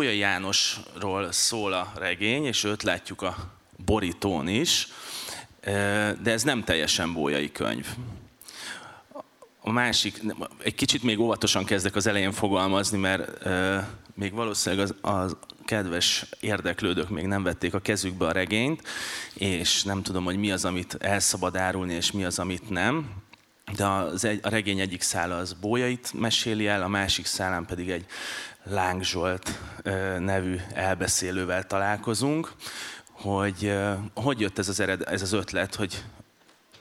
[0.00, 3.36] Bolya Jánosról szól a regény, és őt látjuk a
[3.84, 4.88] borítón is,
[6.22, 7.86] de ez nem teljesen bolyai könyv.
[9.60, 10.22] A másik,
[10.62, 13.48] egy kicsit még óvatosan kezdek az elején fogalmazni, mert
[14.14, 18.82] még valószínűleg az, az kedves érdeklődők még nem vették a kezükbe a regényt,
[19.34, 21.20] és nem tudom, hogy mi az, amit el
[21.52, 23.10] árulni, és mi az, amit nem.
[23.76, 27.90] De az egy, a regény egyik szála az Bójait meséli el, a másik szálán pedig
[27.90, 28.06] egy
[28.62, 29.58] Láng Zsolt
[30.18, 32.52] nevű elbeszélővel találkozunk,
[33.10, 33.78] hogy
[34.14, 36.04] hogy jött ez az, ered, ez az ötlet, hogy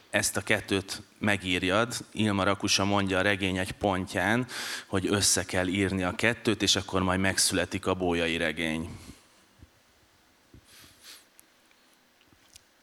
[0.10, 2.06] ezt a kettőt megírjad.
[2.12, 4.48] Ilma Rakusa mondja a regény egy pontján,
[4.88, 8.98] hogy össze kell írni a kettőt, és akkor majd megszületik a bójai regény.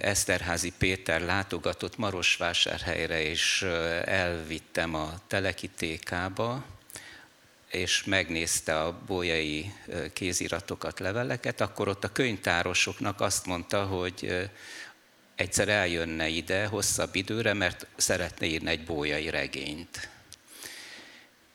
[0.00, 3.62] Eszterházi Péter látogatott Marosvásárhelyre, és
[4.05, 6.65] elvittem a telekitékába,
[7.73, 9.72] és megnézte a bolyai
[10.12, 14.49] kéziratokat, leveleket, akkor ott a könyvtárosoknak azt mondta, hogy
[15.34, 20.09] egyszer eljönne ide hosszabb időre, mert szeretne írni egy bójai regényt.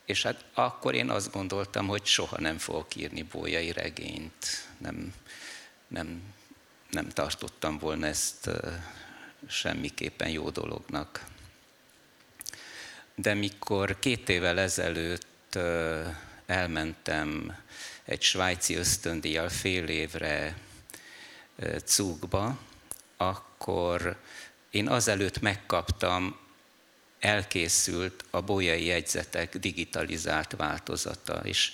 [0.05, 4.67] És hát akkor én azt gondoltam, hogy soha nem fogok írni bójai regényt.
[4.77, 5.13] Nem,
[5.87, 6.21] nem,
[6.91, 8.49] nem tartottam volna ezt
[9.47, 11.25] semmiképpen jó dolognak.
[13.15, 15.36] De mikor két évvel ezelőtt
[16.45, 17.57] elmentem
[18.03, 20.57] egy svájci ösztöndíjjal fél évre
[21.85, 22.57] Cúgba,
[23.17, 24.17] akkor
[24.69, 26.37] én azelőtt megkaptam,
[27.19, 31.73] elkészült a bolyai jegyzetek digitalizált változata is.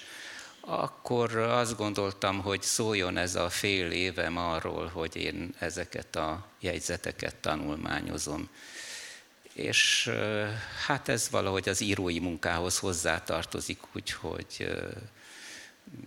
[0.60, 7.36] Akkor azt gondoltam, hogy szóljon ez a fél évem arról, hogy én ezeket a jegyzeteket
[7.36, 8.50] tanulmányozom.
[9.54, 10.12] És
[10.86, 14.68] hát ez valahogy az írói munkához hozzátartozik, úgyhogy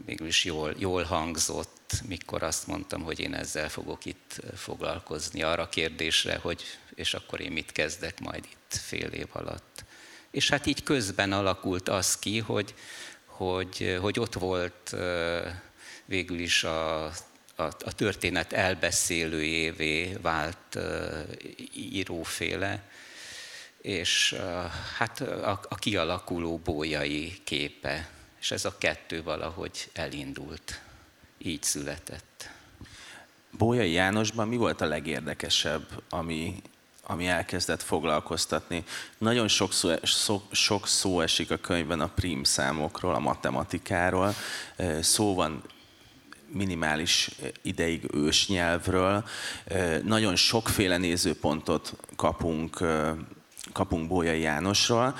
[0.06, 6.36] mégis jól, jól hangzott, mikor azt mondtam, hogy én ezzel fogok itt foglalkozni arra kérdésre,
[6.36, 6.62] hogy
[6.94, 9.84] és akkor én mit kezdek majd itt fél év alatt.
[10.30, 12.74] És hát így közben alakult az ki, hogy,
[13.24, 14.96] hogy, hogy ott volt
[16.04, 17.12] végül is a, a,
[17.56, 20.78] a történet elbeszélőjévé vált
[21.74, 22.82] íróféle,
[23.86, 24.36] és
[24.96, 28.08] hát a, a kialakuló bójai képe
[28.40, 30.80] és ez a kettő valahogy elindult.
[31.38, 32.50] Így született.
[33.50, 36.62] Bójai Jánosban mi volt a legérdekesebb, ami,
[37.02, 38.84] ami elkezdett foglalkoztatni?
[39.18, 39.92] Nagyon sok szó,
[40.50, 44.34] sok szó esik a könyvben a prim számokról, a matematikáról.
[45.00, 45.62] Szó van
[46.46, 47.30] minimális
[47.62, 49.24] ideig ősnyelvről.
[50.02, 52.80] Nagyon sokféle nézőpontot kapunk,
[53.76, 55.14] kapunk Bójai Jánosról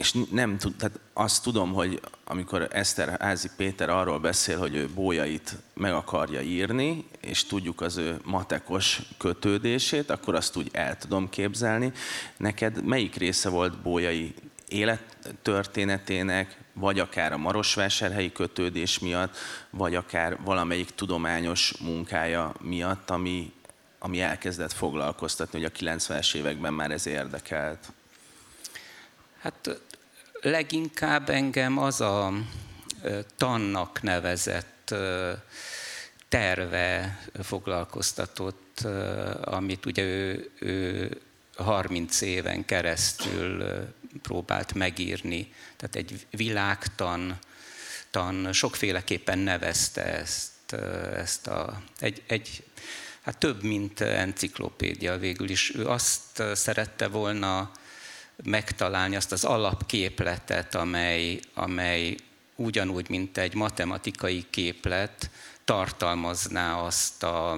[0.00, 4.88] és nem tud, tehát azt tudom, hogy amikor Eszter Házi Péter arról beszél, hogy ő
[4.94, 11.28] bójait meg akarja írni, és tudjuk az ő matekos kötődését, akkor azt úgy el tudom
[11.28, 11.92] képzelni.
[12.36, 14.34] Neked melyik része volt bójai
[14.68, 19.36] élettörténetének, vagy akár a Marosvásárhelyi kötődés miatt,
[19.70, 23.52] vagy akár valamelyik tudományos munkája miatt, ami,
[24.02, 27.92] ami elkezdett foglalkoztatni, hogy a 90-es években már ez érdekelt?
[29.40, 29.80] Hát
[30.40, 32.32] leginkább engem az a
[33.36, 34.94] tannak nevezett
[36.28, 38.80] terve foglalkoztatott,
[39.40, 41.20] amit ugye ő, ő
[41.56, 43.64] 30 éven keresztül
[44.22, 45.52] próbált megírni.
[45.76, 47.38] Tehát egy világtan,
[48.10, 50.72] tan, sokféleképpen nevezte ezt,
[51.14, 52.62] ezt a, egy, egy,
[53.22, 55.74] hát több, mint enciklopédia végül is.
[55.74, 57.70] Ő azt szerette volna
[58.44, 62.16] megtalálni azt az alapképletet, amely, amely
[62.56, 65.30] ugyanúgy, mint egy matematikai képlet,
[65.64, 67.56] tartalmazná azt a,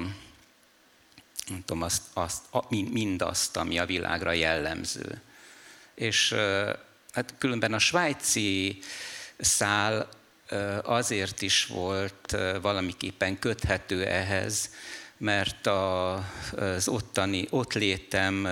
[1.49, 5.21] nem tudom, azt, azt, mindazt, ami a világra jellemző.
[5.95, 6.35] És
[7.13, 8.79] hát különben a svájci
[9.39, 10.09] szál
[10.83, 14.71] azért is volt valamiképpen köthető ehhez,
[15.23, 18.49] mert az ottani, ott létem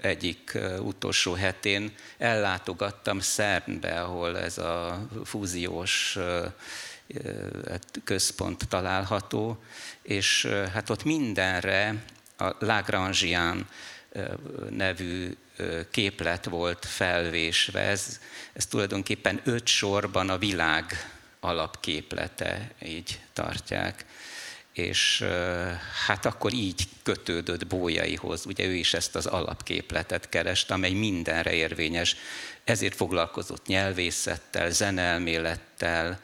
[0.00, 6.18] egyik utolsó hetén ellátogattam Szernbe, ahol ez a fúziós
[7.68, 9.62] hát központ található,
[10.02, 12.04] és hát ott mindenre
[12.36, 13.68] a Lagrangian
[14.70, 15.36] nevű
[15.90, 17.80] képlet volt felvésve.
[17.80, 18.20] Ez,
[18.52, 24.04] ez tulajdonképpen öt sorban a világ alapképlete, így tartják.
[24.78, 25.24] És
[26.06, 32.16] hát akkor így kötődött Bójaihoz, ugye ő is ezt az alapképletet kerest, amely mindenre érvényes.
[32.64, 36.20] Ezért foglalkozott nyelvészettel, zenelmélettel,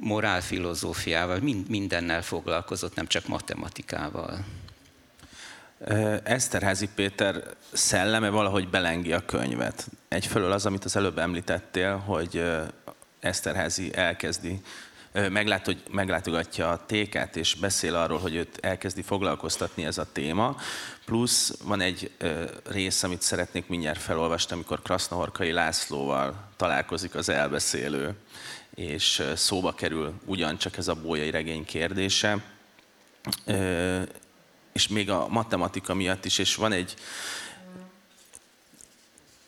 [0.00, 1.38] morálfilozófiával,
[1.68, 4.44] mindennel foglalkozott, nem csak matematikával.
[6.22, 9.88] Eszterházi Péter szelleme valahogy belengi a könyvet.
[10.08, 12.44] Egyfelől az, amit az előbb említettél, hogy
[13.20, 14.60] Eszterházi elkezdi,
[15.12, 20.56] meglát, hogy meglátogatja a tékát, és beszél arról, hogy őt elkezdi foglalkoztatni ez a téma.
[21.04, 22.10] Plusz van egy
[22.64, 28.14] rész, amit szeretnék mindjárt felolvasni, amikor Krasznahorkai Lászlóval találkozik az elbeszélő,
[28.74, 32.42] és szóba kerül ugyancsak ez a bójai regény kérdése
[34.72, 36.94] és még a matematika miatt is, és van egy,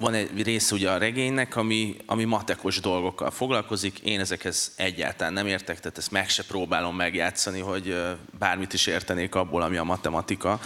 [0.01, 3.99] van egy rész ugye a regénynek, ami, ami matekos dolgokkal foglalkozik.
[3.99, 7.97] Én ezekhez egyáltalán nem értek, tehát ezt meg se próbálom megjátszani, hogy
[8.39, 10.61] bármit is értenék abból, ami a matematika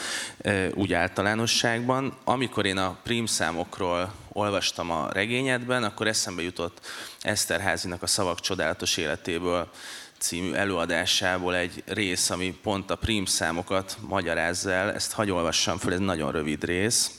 [0.75, 2.17] úgy általánosságban.
[2.25, 6.81] Amikor én a prímszámokról olvastam a regényedben, akkor eszembe jutott
[7.21, 9.69] Eszterházinak a Szavak csodálatos életéből
[10.19, 14.93] című előadásából egy rész, ami pont a prim számokat magyarázza el.
[14.93, 17.11] Ezt hagy olvassam föl, ez nagyon rövid rész.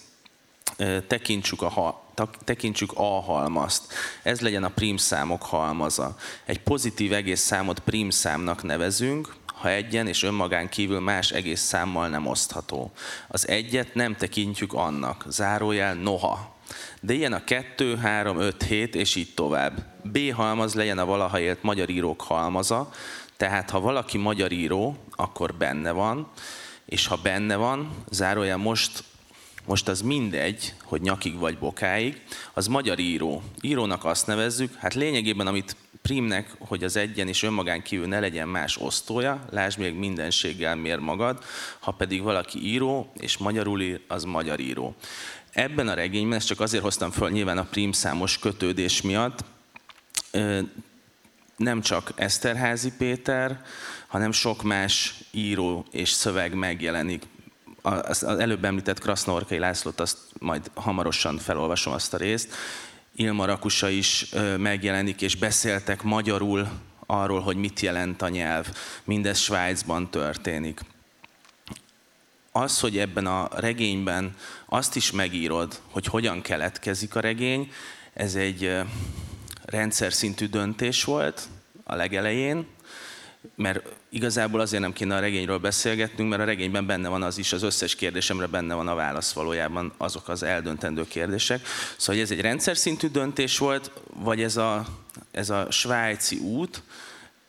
[1.07, 2.03] Tekintsük a,
[2.43, 3.93] tekintsük a halmazt.
[4.23, 6.15] Ez legyen a prim számok halmaza.
[6.45, 12.07] Egy pozitív egész számot prim számnak nevezünk, ha egyen és önmagán kívül más egész számmal
[12.07, 12.91] nem osztható.
[13.27, 15.25] Az egyet nem tekintjük annak.
[15.29, 16.53] Zárójel noha
[17.01, 19.85] de ilyen a 2, 3, 5, 7, és így tovább.
[20.03, 22.91] B halmaz legyen a valaha élt magyar írók halmaza,
[23.37, 26.27] tehát ha valaki magyar író, akkor benne van,
[26.85, 29.03] és ha benne van, zárójel most,
[29.65, 32.21] most az mindegy, hogy nyakig vagy bokáig,
[32.53, 33.43] az magyar író.
[33.61, 38.47] Írónak azt nevezzük, hát lényegében amit primnek, hogy az egyen és önmagán kívül ne legyen
[38.47, 41.43] más osztója, lásd még mindenséggel mér magad,
[41.79, 44.95] ha pedig valaki író, és magyarul ír, az magyar író.
[45.51, 49.43] Ebben a regényben, ezt csak azért hoztam föl nyilván a prímszámos kötődés miatt,
[51.57, 53.61] nem csak Eszterházi Péter,
[54.07, 57.23] hanem sok más író és szöveg megjelenik.
[57.85, 62.53] Az előbb említett Krasznorkai Lászlót, azt majd hamarosan felolvasom azt a részt.
[63.15, 66.67] Ilma Rakusa is megjelenik, és beszéltek magyarul
[67.05, 68.67] arról, hogy mit jelent a nyelv.
[69.03, 70.79] Mindez Svájcban történik
[72.51, 77.71] az, hogy ebben a regényben azt is megírod, hogy hogyan keletkezik a regény,
[78.13, 78.77] ez egy
[79.65, 81.47] rendszer szintű döntés volt
[81.83, 82.67] a legelején,
[83.55, 87.53] mert igazából azért nem kéne a regényről beszélgetnünk, mert a regényben benne van az is,
[87.53, 91.67] az összes kérdésemre benne van a válasz valójában, azok az eldöntendő kérdések.
[91.97, 94.85] Szóval ez egy rendszer szintű döntés volt, vagy ez a,
[95.31, 96.83] ez a svájci út,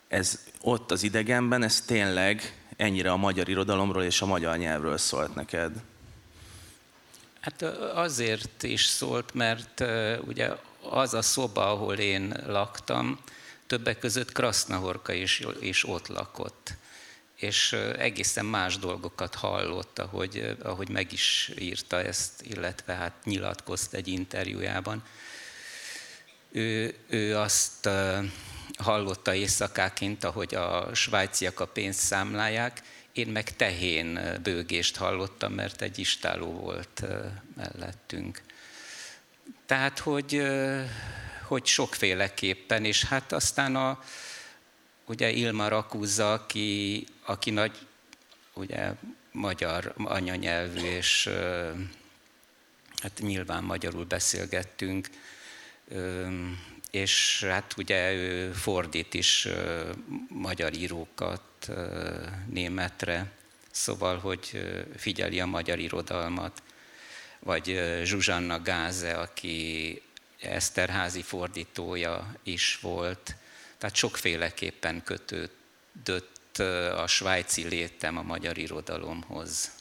[0.07, 5.35] ez ott az idegenben, ez tényleg ennyire a magyar irodalomról és a magyar nyelvről szólt
[5.35, 5.71] neked?
[7.39, 7.61] Hát
[7.93, 9.83] azért is szólt, mert
[10.25, 10.49] ugye
[10.89, 13.19] az a szoba, ahol én laktam,
[13.67, 16.73] többek között Krasznahorka is, is ott lakott.
[17.35, 24.07] És egészen más dolgokat hallott, ahogy, ahogy meg is írta ezt, illetve hát nyilatkozt egy
[24.07, 25.03] interjújában.
[26.51, 27.89] Ő, ő azt
[28.77, 32.81] hallotta éjszakáként, ahogy a svájciak a pénzt számlálják,
[33.11, 37.03] én meg tehén bőgést hallottam, mert egy istáló volt
[37.55, 38.41] mellettünk.
[39.65, 40.41] Tehát, hogy,
[41.47, 44.03] hogy sokféleképpen, és hát aztán a,
[45.05, 47.77] ugye Ilma Rakúza, aki, aki nagy,
[48.53, 48.91] ugye
[49.31, 51.29] magyar anyanyelvű, és
[53.01, 55.09] hát nyilván magyarul beszélgettünk,
[56.91, 59.47] és hát ugye ő fordít is
[60.29, 61.69] magyar írókat
[62.49, 63.31] németre,
[63.71, 66.61] szóval, hogy figyeli a magyar irodalmat,
[67.39, 70.01] vagy Zsuzsanna Gáze, aki
[70.41, 73.35] Eszterházi fordítója is volt,
[73.77, 76.57] tehát sokféleképpen kötődött
[76.95, 79.71] a svájci létem a magyar irodalomhoz.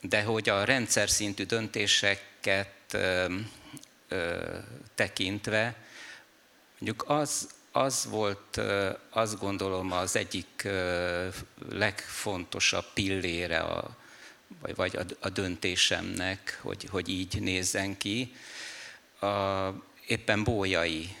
[0.00, 2.96] De hogy a rendszer szintű döntéseket
[4.94, 5.74] tekintve,
[6.78, 8.60] mondjuk az, az volt,
[9.10, 10.68] azt gondolom, az egyik
[11.68, 13.96] legfontosabb pillére a,
[14.60, 18.34] vagy, vagy a, a döntésemnek, hogy, hogy így nézzen ki.
[19.20, 19.26] A,
[20.06, 21.16] éppen Bójai,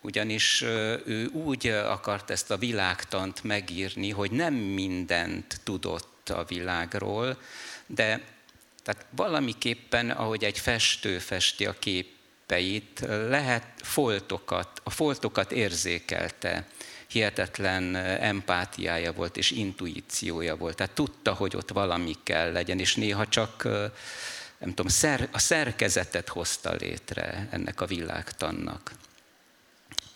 [0.00, 0.62] ugyanis
[1.06, 7.38] ő úgy akart ezt a világtant megírni, hogy nem mindent tudott a világról,
[7.86, 8.20] de
[8.82, 16.66] tehát valamiképpen, ahogy egy festő festi a képeit, lehet foltokat, a foltokat érzékelte,
[17.06, 20.76] hihetetlen empátiája volt és intuíciója volt.
[20.76, 23.62] Tehát tudta, hogy ott valami kell legyen, és néha csak
[24.58, 24.86] nem tudom,
[25.30, 28.92] a szerkezetet hozta létre ennek a világtannak.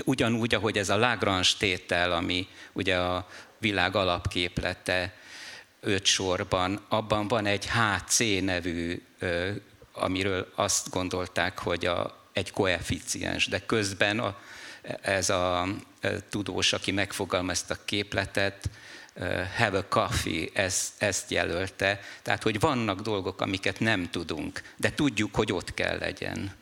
[0.05, 3.29] Ugyanúgy, ahogy ez a Lagrange tétel, ami ugye a
[3.59, 5.15] világ alapképlete
[5.81, 9.03] öt sorban, abban van egy HC nevű,
[9.93, 14.39] amiről azt gondolták, hogy a, egy koeficiens, de közben a,
[15.01, 15.69] ez a
[16.29, 18.71] tudós, aki megfogalmazta a képletet,
[19.57, 22.01] have a coffee, ezt, ezt jelölte.
[22.23, 26.53] Tehát, hogy vannak dolgok, amiket nem tudunk, de tudjuk, hogy ott kell legyen.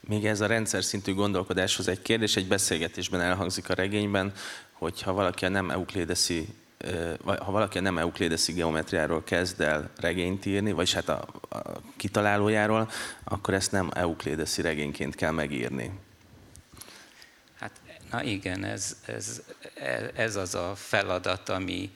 [0.00, 4.32] Még ez a rendszer szintű gondolkodáshoz egy kérdés, egy beszélgetésben elhangzik a regényben,
[4.72, 6.48] hogy ha valaki a nem euklédeszi
[7.24, 11.58] ha valaki a nem euklédeszi geometriáról kezd el regényt írni, vagyis hát a, a
[11.96, 12.90] kitalálójáról,
[13.24, 15.90] akkor ezt nem euklédeszi regényként kell megírni.
[18.12, 19.42] Na igen, ez, ez,
[20.14, 21.90] ez az a feladat, ami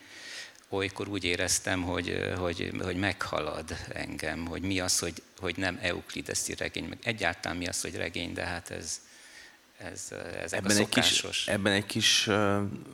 [0.68, 6.54] olykor úgy éreztem, hogy, hogy, hogy meghalad engem, hogy mi az, hogy, hogy nem euklideszi
[6.54, 9.00] regény, meg egyáltalán mi az, hogy regény, de hát ez,
[9.78, 12.28] ez, ez ebben, egy kis, ebben egy kis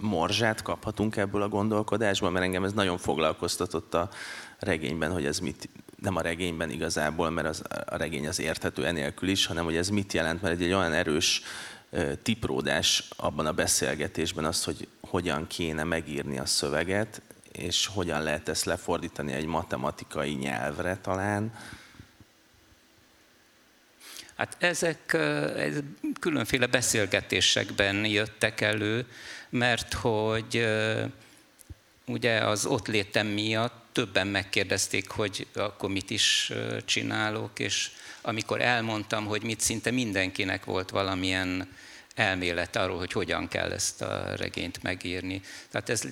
[0.00, 4.10] morzsát kaphatunk ebből a gondolkodásból, mert engem ez nagyon foglalkoztatott a
[4.58, 9.28] regényben, hogy ez mit, nem a regényben igazából, mert az, a regény az érthető enélkül
[9.28, 11.42] is, hanem hogy ez mit jelent, mert egy, egy olyan erős
[12.22, 17.22] tipródás abban a beszélgetésben az, hogy hogyan kéne megírni a szöveget,
[17.52, 21.52] és hogyan lehet ezt lefordítani egy matematikai nyelvre talán.
[24.36, 25.12] Hát ezek
[25.56, 25.74] ez
[26.20, 29.06] különféle beszélgetésekben jöttek elő,
[29.48, 30.68] mert hogy
[32.06, 36.52] ugye az ott létem miatt többen megkérdezték, hogy akkor mit is
[36.84, 41.68] csinálok, és amikor elmondtam, hogy mit szinte mindenkinek volt valamilyen
[42.14, 45.40] elmélet arról, hogy hogyan kell ezt a regényt megírni.
[45.70, 46.02] Tehát ez,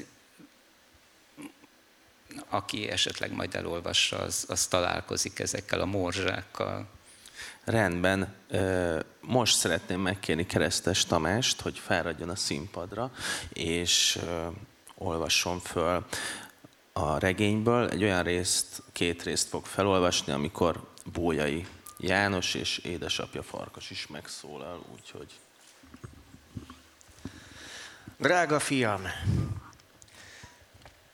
[2.49, 6.89] aki esetleg majd elolvassa, az, az találkozik ezekkel a morzsákkal.
[7.65, 8.35] Rendben,
[9.21, 13.13] most szeretném megkérni Keresztes Tamást, hogy felradjon a színpadra,
[13.53, 14.19] és
[14.95, 16.05] olvasson föl
[17.03, 17.89] a regényből.
[17.89, 21.67] Egy olyan részt, két részt fog felolvasni, amikor Bójai
[21.99, 25.33] János és édesapja Farkas is megszólal, úgyhogy...
[28.17, 29.03] Drága fiam,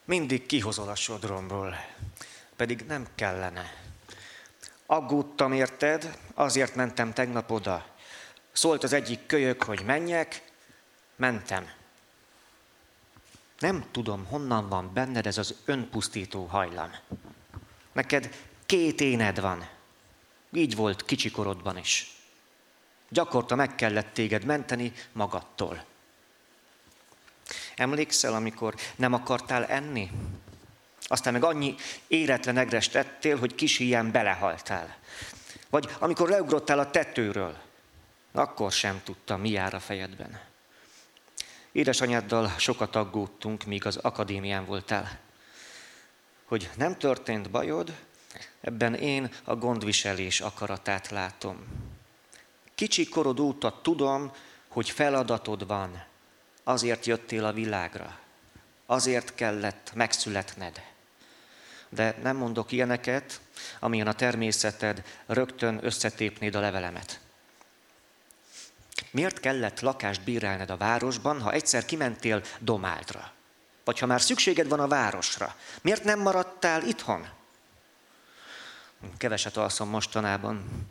[0.05, 1.77] mindig kihozol a sodromból,
[2.57, 3.73] pedig nem kellene.
[4.87, 7.87] Aggódtam érted, azért mentem tegnap oda.
[8.53, 10.43] Szólt az egyik kölyök, hogy menjek,
[11.17, 11.76] mentem.
[13.59, 16.91] Nem tudom, honnan van benned ez az önpusztító hajlam.
[17.93, 18.35] Neked
[18.67, 19.69] két éned van.
[20.53, 22.15] Így volt kicsikorodban is.
[23.09, 25.85] Gyakorta meg kellett téged menteni magadtól.
[27.77, 30.11] Emlékszel, amikor nem akartál enni?
[31.07, 31.75] Aztán meg annyi
[32.07, 34.97] éretlen egrest tettél, hogy kis ilyen belehaltál.
[35.71, 37.57] Vagy amikor leugrottál a tetőről,
[38.33, 40.41] akkor sem tudtam, mi jár a fejedben.
[41.77, 45.19] Édesanyáddal sokat aggódtunk, míg az akadémián voltál.
[46.45, 47.97] Hogy nem történt bajod,
[48.61, 51.67] ebben én a gondviselés akaratát látom.
[52.75, 54.33] Kicsi korod óta tudom,
[54.69, 56.05] hogy feladatod van,
[56.65, 58.19] azért jöttél a világra,
[58.87, 60.83] azért kellett megszületned
[61.89, 63.41] de nem mondok ilyeneket,
[63.81, 67.21] amilyen a természeted, rögtön összetépnéd a levelemet.
[69.17, 73.33] Miért kellett lakást bírálned a városban, ha egyszer kimentél Domáldra?
[73.85, 77.29] Vagy ha már szükséged van a városra, miért nem maradtál itthon?
[79.17, 80.87] Keveset alszom mostanában,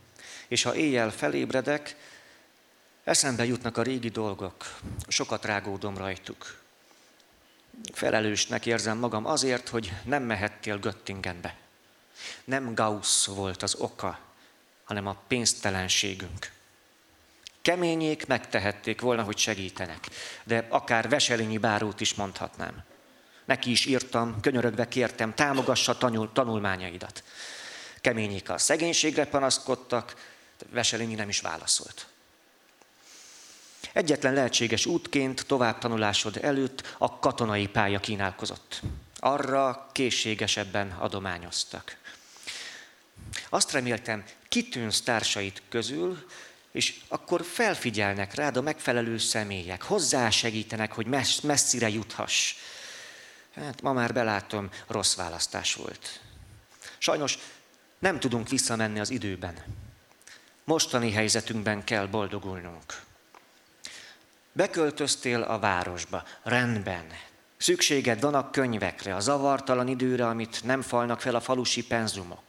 [0.48, 1.96] és ha éjjel felébredek,
[3.04, 6.58] eszembe jutnak a régi dolgok, sokat rágódom rajtuk.
[7.94, 11.58] Felelősnek érzem magam azért, hogy nem mehettél Göttingenbe.
[12.44, 14.20] Nem Gauss volt az oka,
[14.84, 16.54] hanem a pénztelenségünk.
[17.66, 20.08] Keményék megtehették volna, hogy segítenek,
[20.44, 22.84] de akár Veselényi bárót is mondhatnám.
[23.46, 27.24] Neki is írtam, könyörögve kértem, támogassa tanul, tanulmányaidat.
[28.02, 30.16] Keményék a szegénységre panaszkodtak,
[30.70, 32.08] Veselényi nem is válaszolt.
[33.94, 38.82] Egyetlen lehetséges útként tovább tanulásod előtt a katonai pálya kínálkozott.
[39.20, 41.98] Arra készségesebben adományoztak.
[43.50, 46.26] Azt reméltem, kitűnsz társait közül,
[46.76, 51.08] és akkor felfigyelnek rád a megfelelő személyek, hozzásegítenek, hogy
[51.44, 52.56] messzire juthass.
[53.54, 56.22] Hát ma már belátom, rossz választás volt.
[56.98, 57.38] Sajnos
[58.00, 59.64] nem tudunk visszamenni az időben.
[60.64, 63.02] Mostani helyzetünkben kell boldogulnunk.
[64.52, 67.06] Beköltöztél a városba, rendben.
[67.58, 72.44] Szükséged van a könyvekre, a zavartalan időre, amit nem falnak fel a falusi penzumok.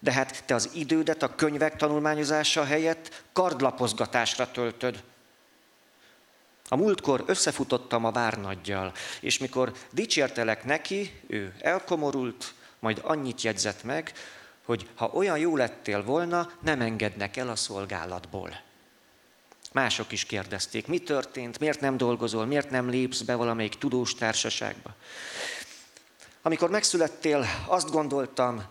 [0.00, 5.02] De hát te az idődet a könyvek tanulmányozása helyett kardlapozgatásra töltöd.
[6.68, 14.12] A múltkor összefutottam a várnaggyal, és mikor dicsértelek neki, ő elkomorult, majd annyit jegyzett meg,
[14.64, 18.60] hogy ha olyan jó lettél volna, nem engednek el a szolgálatból.
[19.72, 24.94] Mások is kérdezték, mi történt, miért nem dolgozol, miért nem lépsz be valamelyik tudós társaságba.
[26.42, 28.64] Amikor megszülettél, azt gondoltam,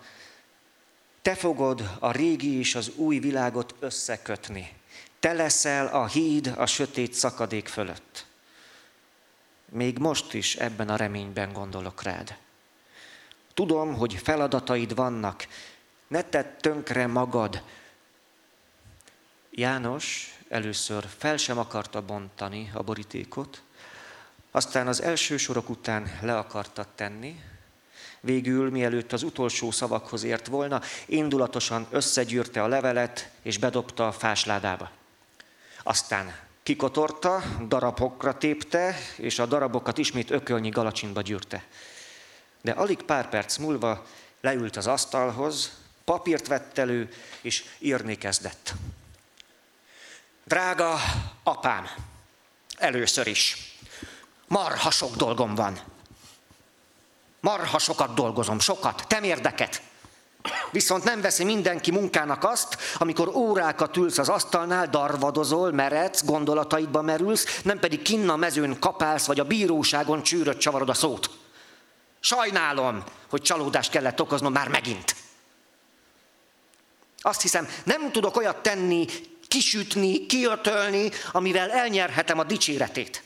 [1.30, 4.74] te fogod a régi és az új világot összekötni.
[5.20, 8.26] Te leszel a híd a sötét szakadék fölött.
[9.66, 12.38] Még most is ebben a reményben gondolok rád.
[13.54, 15.48] Tudom, hogy feladataid vannak.
[16.08, 17.64] Ne tedd tönkre magad.
[19.52, 23.62] János először fel sem akarta bontani a borítékot,
[24.52, 27.40] aztán az első sorok után le akarta tenni,
[28.22, 34.92] Végül, mielőtt az utolsó szavakhoz ért volna, indulatosan összegyűrte a levelet, és bedobta a fásládába.
[35.84, 41.64] Aztán kikotorta, darabokra tépte, és a darabokat ismét ökölnyi galacsinba gyűrte.
[42.62, 44.06] De alig pár perc múlva
[44.42, 45.72] leült az asztalhoz,
[46.04, 48.74] papírt vett elő, és írni kezdett.
[50.44, 51.00] Drága
[51.44, 51.88] apám,
[52.78, 53.74] először is,
[54.48, 55.80] marha sok dolgom van.
[57.40, 59.82] Marha sokat dolgozom, sokat, tem érdeket.
[60.72, 67.62] Viszont nem veszi mindenki munkának azt, amikor órákat ülsz az asztalnál, darvadozol, meredsz, gondolataidba merülsz,
[67.64, 71.30] nem pedig kinn a mezőn kapálsz, vagy a bíróságon csűröt csavarod a szót.
[72.20, 75.16] Sajnálom, hogy csalódást kellett okoznom már megint.
[77.22, 79.06] Azt hiszem, nem tudok olyat tenni,
[79.48, 83.24] kisütni, kiötölni, amivel elnyerhetem a dicséretét.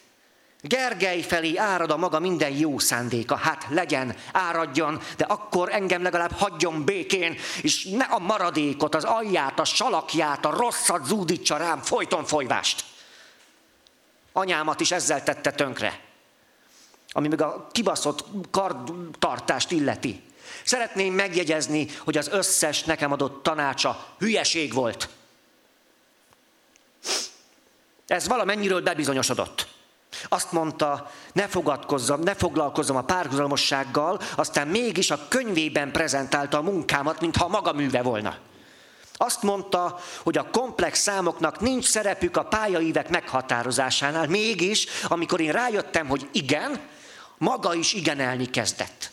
[0.65, 3.35] Gergely felé árad a maga minden jó szándéka.
[3.35, 9.59] Hát legyen, áradjon, de akkor engem legalább hagyjon békén, és ne a maradékot, az alját,
[9.59, 12.83] a salakját, a rosszat zúdítsa rám folyton folyvást.
[14.31, 15.99] Anyámat is ezzel tette tönkre,
[17.11, 20.21] ami meg a kibaszott kartartást illeti.
[20.63, 25.09] Szeretném megjegyezni, hogy az összes nekem adott tanácsa hülyeség volt.
[28.07, 29.67] Ez valamennyiről bebizonyosodott.
[30.27, 37.21] Azt mondta, ne fogadkozzam, ne foglalkozzam a párhuzamossággal, aztán mégis a könyvében prezentálta a munkámat,
[37.21, 38.35] mintha maga műve volna.
[39.13, 46.07] Azt mondta, hogy a komplex számoknak nincs szerepük a pályaívek meghatározásánál, mégis, amikor én rájöttem,
[46.07, 46.79] hogy igen,
[47.37, 49.12] maga is igenelni kezdett.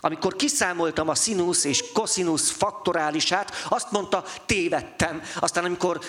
[0.00, 5.22] Amikor kiszámoltam a színusz és koszinusz faktorálisát, azt mondta, tévedtem.
[5.36, 6.00] Aztán amikor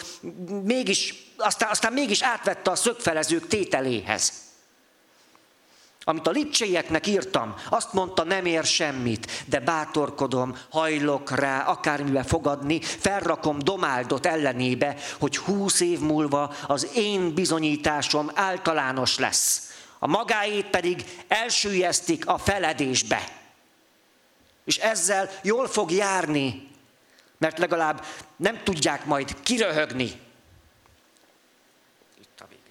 [0.64, 4.34] mégis, aztán, aztán mégis átvette a szögfelezők tételéhez.
[6.04, 12.82] Amit a lipcséjeknek írtam, azt mondta, nem ér semmit, de bátorkodom, hajlok rá, akármivel fogadni,
[12.82, 19.72] felrakom Domáldot ellenébe, hogy húsz év múlva az én bizonyításom általános lesz.
[20.00, 23.41] A magáét pedig elsüllyesztik a feledésbe.
[24.72, 26.68] És ezzel jól fog járni,
[27.38, 28.06] mert legalább
[28.36, 30.12] nem tudják majd kiröhögni.
[32.20, 32.62] Itt a vége.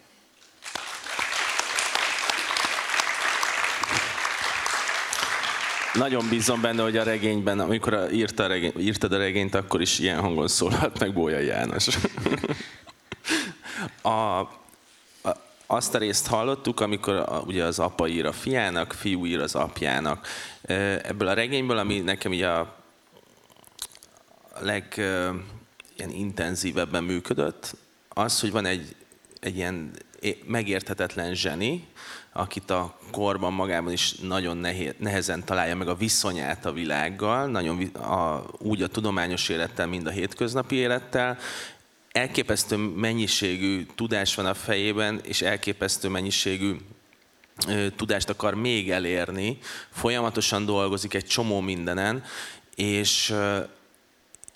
[5.95, 9.99] Nagyon bízom benne, hogy a regényben, amikor írta a regény, írtad a regényt, akkor is
[9.99, 11.89] ilyen hangon szólhat meg Bója János.
[14.03, 14.41] a,
[15.73, 19.55] azt a részt hallottuk, amikor a, ugye az apa ír a fiának, fiú ír az
[19.55, 20.27] apjának.
[21.03, 22.77] Ebből a regényből, ami nekem ugye a
[24.61, 24.95] leg
[25.97, 27.77] ilyen intenzívebben működött,
[28.09, 28.97] az, hogy van egy,
[29.41, 29.91] egy ilyen
[30.45, 31.87] megérthetetlen zseni,
[32.33, 37.95] akit a korban magában is nagyon nehéz, nehezen találja meg a viszonyát a világgal, nagyon
[37.95, 41.39] a, úgy a tudományos élettel, mint a hétköznapi élettel,
[42.13, 46.77] elképesztő mennyiségű tudás van a fejében, és elképesztő mennyiségű
[47.97, 49.59] tudást akar még elérni,
[49.91, 52.25] folyamatosan dolgozik egy csomó mindenen,
[52.75, 53.35] és,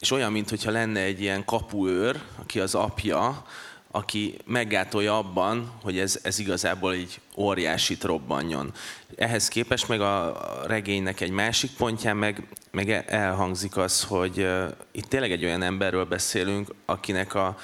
[0.00, 3.46] és olyan, mintha lenne egy ilyen kapuőr, aki az apja,
[3.94, 8.72] aki meggátolja abban, hogy ez, ez igazából így óriásit robbanjon.
[9.16, 15.04] Ehhez képest meg a regénynek egy másik pontján meg, meg elhangzik az, hogy uh, itt
[15.04, 17.58] tényleg egy olyan emberről beszélünk, akinek a,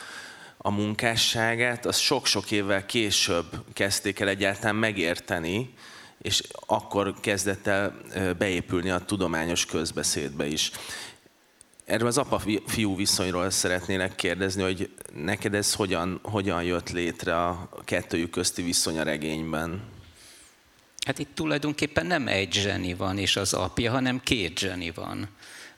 [0.56, 5.74] a munkásságát az sok-sok évvel később kezdték el egyáltalán megérteni,
[6.22, 8.00] és akkor kezdett el
[8.38, 10.70] beépülni a tudományos közbeszédbe is.
[11.90, 18.30] Erről az apa-fiú viszonyról szeretnélek kérdezni, hogy neked ez hogyan, hogyan jött létre a kettőjük
[18.30, 19.82] közti viszony a regényben?
[21.06, 25.28] Hát itt tulajdonképpen nem egy zseni van, és az apja, hanem két zseni van.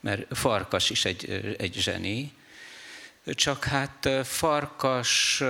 [0.01, 2.33] Mert Farkas is egy, egy zseni,
[3.25, 5.43] csak hát Farkas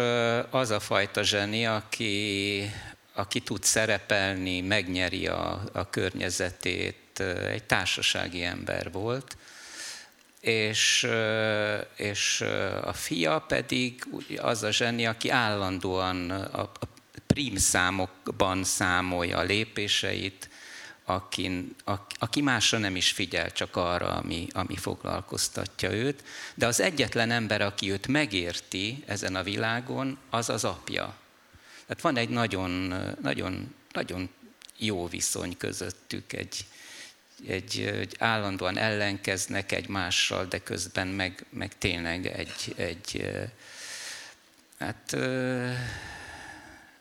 [0.50, 2.70] az a fajta zseni, aki,
[3.14, 7.20] aki tud szerepelni, megnyeri a, a környezetét,
[7.50, 9.36] egy társasági ember volt,
[10.42, 11.08] és,
[11.96, 12.40] és
[12.82, 16.70] a fia pedig az a zseni, aki állandóan a
[17.26, 20.48] prim számokban számolja a lépéseit,
[21.04, 21.74] aki,
[22.18, 26.24] aki másra nem is figyel, csak arra, ami, ami foglalkoztatja őt.
[26.54, 31.14] De az egyetlen ember, aki őt megérti ezen a világon, az az apja.
[31.86, 34.30] Tehát van egy nagyon, nagyon, nagyon
[34.78, 36.66] jó viszony közöttük, egy,
[37.46, 43.30] egy, egy állandóan ellenkeznek egymással, de közben meg, meg tényleg egy, egy
[44.78, 45.16] hát,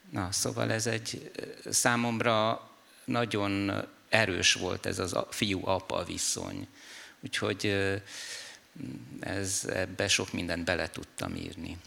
[0.09, 1.31] na, szóval ez egy
[1.69, 2.69] számomra
[3.05, 3.71] nagyon
[4.09, 6.67] erős volt ez az fiú-apa viszony.
[7.19, 7.91] Úgyhogy
[9.19, 11.77] ez, ebbe sok mindent bele tudtam írni.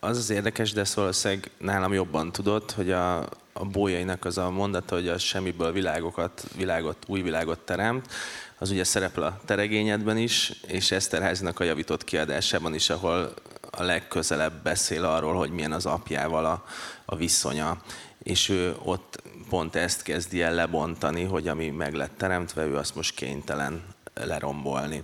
[0.00, 4.94] Az az érdekes, de valószínűleg nálam jobban tudod, hogy a, a bójainak az a mondata,
[4.94, 8.12] hogy a semmiből világokat, világot, új világot teremt,
[8.58, 13.34] az ugye szerepel a teregényedben is, és Eszterházinak a javított kiadásában is, ahol
[13.70, 16.64] a legközelebb beszél arról, hogy milyen az apjával a,
[17.04, 17.82] a viszonya.
[18.22, 22.94] És ő ott pont ezt kezdi el lebontani, hogy ami meg lett teremtve, ő azt
[22.94, 23.82] most kénytelen
[24.14, 25.02] lerombolni.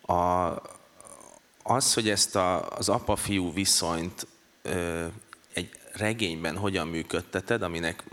[0.00, 0.52] A,
[1.62, 4.26] az, hogy ezt a, az apa-fiú viszonyt
[4.62, 5.06] ö,
[5.96, 8.04] regényben hogyan működteted, aminek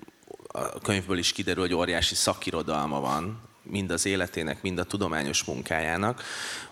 [0.47, 6.23] a könyvből is kiderül, hogy óriási szakirodalma van, mind az életének, mind a tudományos munkájának,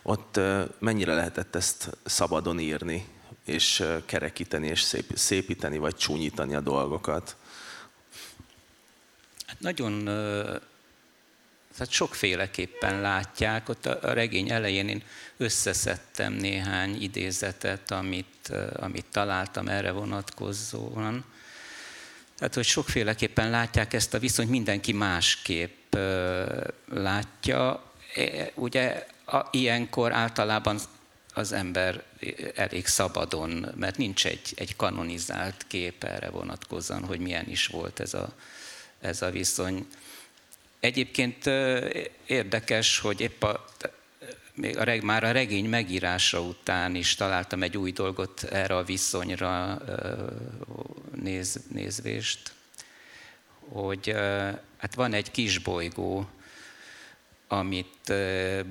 [0.01, 0.39] ott
[0.79, 3.07] mennyire lehetett ezt szabadon írni,
[3.45, 7.35] és kerekíteni, és szép, szépíteni, vagy csúnyítani a dolgokat?
[9.45, 10.09] Hát nagyon
[11.77, 13.69] tehát sokféleképpen látják.
[13.69, 15.03] Ott a regény elején én
[15.37, 21.25] összeszedtem néhány idézetet, amit, amit találtam erre vonatkozóan.
[22.37, 25.95] Tehát, hogy sokféleképpen látják ezt a viszonyt, mindenki másképp
[26.89, 27.91] látja.
[28.53, 30.79] Ugye a, ilyenkor általában
[31.33, 32.03] az ember
[32.55, 38.13] elég szabadon, mert nincs egy, egy kanonizált kép erre vonatkozóan, hogy milyen is volt ez
[38.13, 38.33] a,
[39.01, 39.87] ez a viszony.
[40.81, 41.45] Egyébként
[42.25, 43.65] érdekes, hogy épp a,
[44.53, 49.81] még a, már a regény megírása után is találtam egy új dolgot erre a viszonyra
[51.15, 52.53] néz, nézvést,
[53.59, 54.15] hogy
[54.77, 56.29] hát van egy kis bolygó,
[57.47, 58.13] amit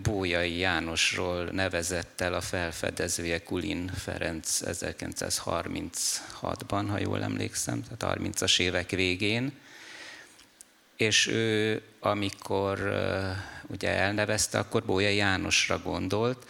[0.02, 8.90] Bójai Jánosról nevezett el a felfedezője Kulin Ferenc 1936-ban, ha jól emlékszem, tehát 30-as évek
[8.90, 9.52] végén,
[11.00, 12.78] és ő, amikor
[13.66, 16.46] ugye elnevezte, akkor Bójai Jánosra gondolt,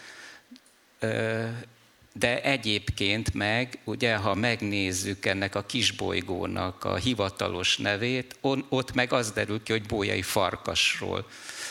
[2.13, 9.13] de egyébként meg, ugye, ha megnézzük ennek a kisbolygónak a hivatalos nevét, on, ott meg
[9.13, 11.29] az derül ki, hogy Bójai Farkasról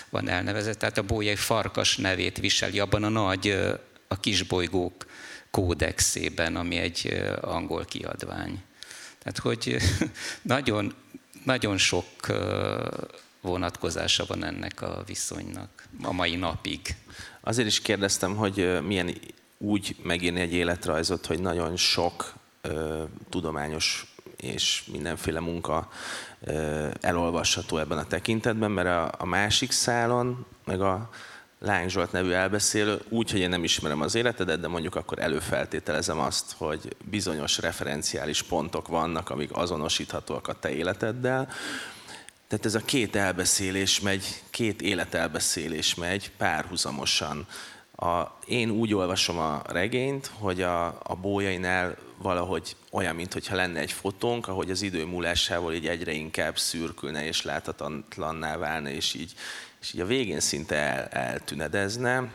[0.10, 3.60] van elnevezett, tehát a Bójai Farkas nevét viseli abban a nagy,
[4.08, 5.06] a kisbolygók
[5.52, 8.64] kódexében, ami egy angol kiadvány.
[9.20, 9.78] Tehát, hogy
[10.42, 10.96] nagyon,
[11.50, 12.06] nagyon sok
[13.42, 16.96] vonatkozása van ennek a viszonynak a mai napig.
[17.42, 19.14] Azért is kérdeztem, hogy milyen
[19.58, 25.90] úgy megírni egy életrajzot, hogy nagyon sok ö, tudományos és mindenféle munka
[26.42, 31.10] ö, elolvasható ebben a tekintetben, mert a, a másik szálon, meg a
[31.62, 36.20] Lány Zsolt nevű elbeszélő, úgy, hogy én nem ismerem az életedet, de mondjuk akkor előfeltételezem
[36.20, 41.48] azt, hogy bizonyos referenciális pontok vannak, amik azonosíthatóak a te életeddel.
[42.48, 47.48] Tehát ez a két elbeszélés megy, két életelbeszélés megy párhuzamosan
[48.00, 53.92] a, én úgy olvasom a regényt, hogy a, a bójainál valahogy olyan, mintha lenne egy
[53.92, 59.34] fotónk, ahogy az idő múlásával így egyre inkább szürkülne és láthatatlanná válna, és így,
[59.82, 62.34] és így a végén szinte el, eltünedezne.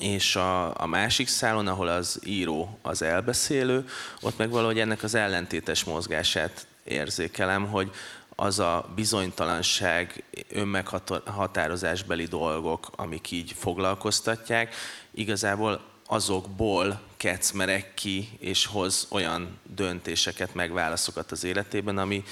[0.00, 3.88] És a, a másik szálon, ahol az író az elbeszélő,
[4.20, 7.90] ott meg valahogy ennek az ellentétes mozgását érzékelem, hogy
[8.36, 14.74] az a bizonytalanság, önmeghatározásbeli dolgok, amik így foglalkoztatják,
[15.10, 22.24] igazából azokból kecmerek ki, és hoz olyan döntéseket, meg válaszokat az életében, ami,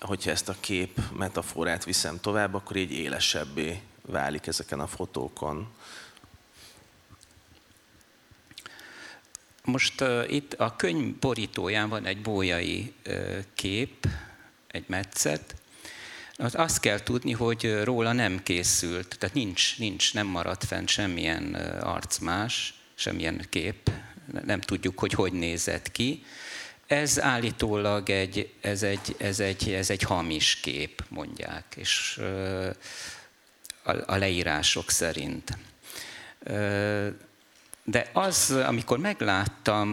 [0.00, 5.68] hogyha ezt a kép metaforát viszem tovább, akkor így élesebbé válik ezeken a fotókon.
[9.64, 14.06] Most uh, itt a könyv borítóján van egy bójai uh, kép,
[14.74, 15.54] egy metszet.
[16.36, 22.74] Azt kell tudni, hogy róla nem készült, tehát nincs, nincs nem maradt fent semmilyen arcmás,
[22.94, 23.90] semmilyen kép,
[24.44, 26.24] nem tudjuk, hogy hogy nézett ki.
[26.86, 32.20] Ez állítólag egy, ez egy, ez egy, ez egy hamis kép, mondják, és
[33.82, 35.56] a, a leírások szerint.
[37.84, 39.92] De az, amikor megláttam,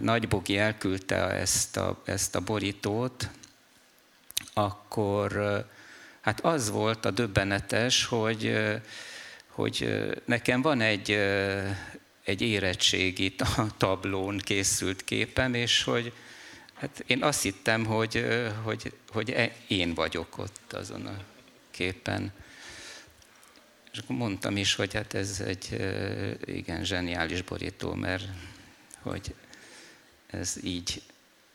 [0.00, 3.30] Nagybogi elküldte ezt a, ezt a borítót,
[4.52, 5.32] akkor
[6.20, 8.56] hát az volt a döbbenetes, hogy,
[9.48, 11.10] hogy nekem van egy,
[12.24, 13.34] egy érettségi
[13.76, 16.12] tablón készült képem, és hogy
[16.74, 18.26] hát én azt hittem, hogy,
[18.62, 21.16] hogy, hogy e, én vagyok ott azon a
[21.70, 22.32] képen.
[23.94, 25.76] És akkor mondtam is, hogy hát ez egy
[26.44, 28.24] igen zseniális borító, mert
[29.00, 29.34] hogy
[30.26, 31.02] ez így,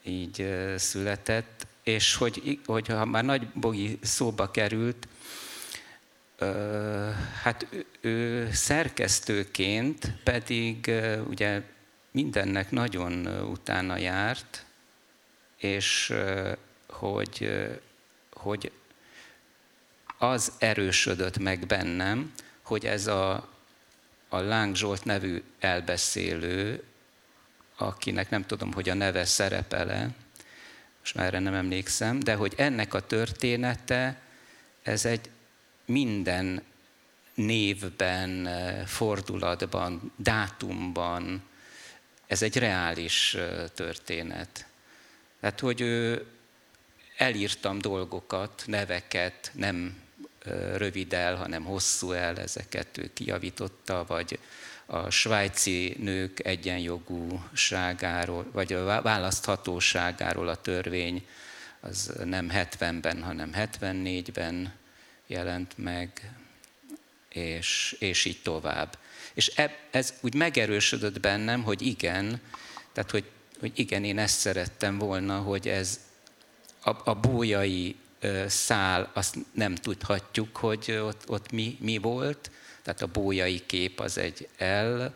[0.03, 5.07] így született, és hogy, hogy ha már Nagy Bogi szóba került,
[7.41, 10.91] hát ő, ő szerkesztőként pedig
[11.27, 11.61] ugye
[12.11, 14.65] mindennek nagyon utána járt,
[15.57, 16.13] és
[16.87, 17.67] hogy,
[18.31, 18.71] hogy
[20.19, 23.49] az erősödött meg bennem, hogy ez a,
[24.29, 26.83] a Láng Zsolt nevű elbeszélő,
[27.77, 30.09] akinek nem tudom, hogy a neve szerepele,
[30.99, 34.21] most már erre nem emlékszem, de hogy ennek a története,
[34.83, 35.29] ez egy
[35.85, 36.63] minden
[37.33, 38.49] névben,
[38.85, 41.43] fordulatban, dátumban,
[42.27, 43.37] ez egy reális
[43.73, 44.65] történet.
[45.39, 46.25] Tehát, hogy ő
[47.17, 50.07] elírtam dolgokat, neveket, nem
[50.75, 54.39] rövid el, hanem hosszú el, ezeket ő kijavította, vagy
[54.85, 61.25] a svájci nők egyenjogúságáról, vagy a választhatóságáról a törvény
[61.79, 64.73] az nem 70-ben, hanem 74-ben
[65.27, 66.31] jelent meg,
[67.29, 68.97] és, és így tovább.
[69.33, 72.41] És eb, ez úgy megerősödött bennem, hogy igen,
[72.93, 75.99] tehát hogy, hogy igen, én ezt szerettem volna, hogy ez
[76.83, 77.95] a, a bójai
[78.47, 82.51] szál, azt nem tudhatjuk, hogy ott, ott mi, mi volt,
[82.83, 85.13] tehát a bójai kép az egy el,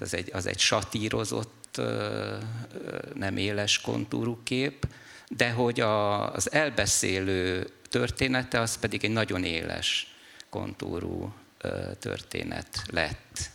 [0.00, 1.80] az egy, az egy satírozott,
[3.14, 4.86] nem éles kontúrú kép,
[5.28, 10.14] de hogy a, az elbeszélő története az pedig egy nagyon éles
[10.48, 11.34] kontúrú
[11.98, 13.50] történet lett.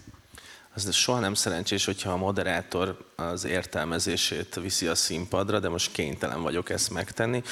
[0.78, 6.42] Az soha nem szerencsés, hogyha a moderátor az értelmezését viszi a színpadra, de most kénytelen
[6.42, 7.44] vagyok ezt megtenni.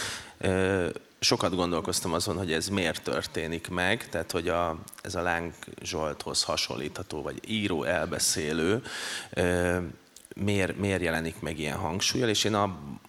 [1.19, 6.43] Sokat gondolkoztam azon, hogy ez miért történik meg, tehát hogy a, ez a Láng Zsolthoz
[6.43, 8.81] hasonlítható, vagy író elbeszélő,
[10.43, 12.53] miért, miért jelenik meg ilyen hangsúlyjal, és én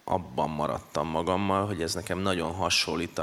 [0.03, 3.21] abban maradtam magammal, hogy ez nekem nagyon hasonlít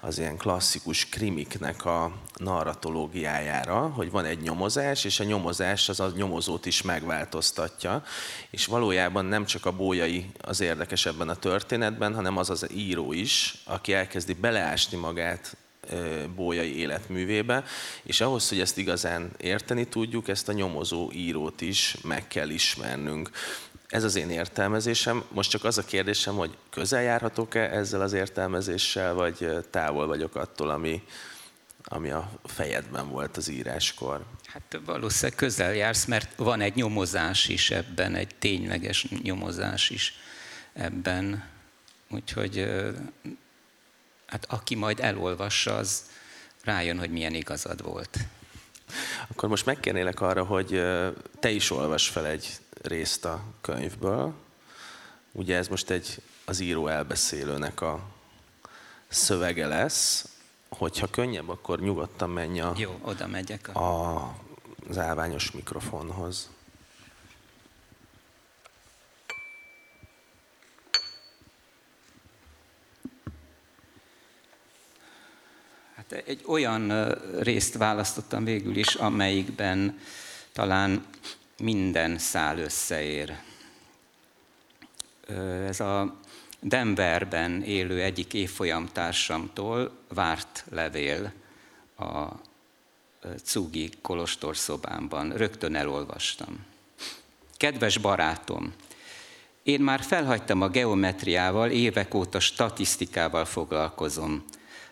[0.00, 6.12] az ilyen klasszikus krimiknek a narratológiájára, hogy van egy nyomozás, és a nyomozás az a
[6.16, 8.02] nyomozót is megváltoztatja,
[8.50, 13.12] és valójában nem csak a bójai az érdekes ebben a történetben, hanem az az író
[13.12, 15.56] is, aki elkezdi beleásni magát
[16.34, 17.64] bójai életművébe,
[18.02, 23.30] és ahhoz, hogy ezt igazán érteni tudjuk, ezt a nyomozó írót is meg kell ismernünk.
[23.88, 25.24] Ez az én értelmezésem.
[25.28, 30.70] Most csak az a kérdésem, hogy közel járhatok-e ezzel az értelmezéssel, vagy távol vagyok attól,
[30.70, 31.02] ami,
[31.84, 34.24] ami a fejedben volt az íráskor?
[34.46, 40.14] Hát valószínűleg közel jársz, mert van egy nyomozás is ebben, egy tényleges nyomozás is
[40.72, 41.44] ebben.
[42.10, 42.68] Úgyhogy
[44.36, 46.02] hát aki majd elolvassa, az
[46.64, 48.18] rájön, hogy milyen igazad volt.
[49.28, 50.82] Akkor most megkérnélek arra, hogy
[51.40, 54.34] te is olvas fel egy részt a könyvből.
[55.32, 58.00] Ugye ez most egy az író elbeszélőnek a
[59.08, 60.28] szövege lesz.
[60.68, 63.76] hogyha könnyebb, akkor nyugodtan menj a, Jó, oda megyek.
[63.76, 64.16] A...
[64.88, 66.50] az állványos mikrofonhoz.
[76.10, 79.98] Hát egy olyan részt választottam végül is, amelyikben
[80.52, 81.06] talán
[81.58, 83.38] minden szál összeér.
[85.66, 86.16] Ez a
[86.60, 91.32] Denverben élő egyik évfolyamtársamtól várt levél
[91.98, 92.26] a
[93.42, 95.32] Cugi kolostor szobámban.
[95.32, 96.64] Rögtön elolvastam.
[97.56, 98.72] Kedves barátom,
[99.62, 104.44] én már felhagytam a geometriával, évek óta statisztikával foglalkozom.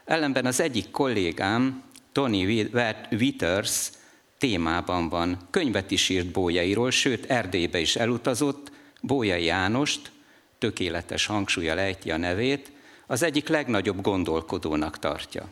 [0.05, 2.69] Ellenben az egyik kollégám, Tony
[3.11, 3.91] Witters,
[4.39, 5.39] témában van.
[5.51, 10.11] Könyvet is írt Bójairól, sőt Erdélybe is elutazott, Bójai Jánost,
[10.59, 12.73] tökéletes hangsúlya lejti a nevét,
[13.07, 15.49] az egyik legnagyobb gondolkodónak tartja.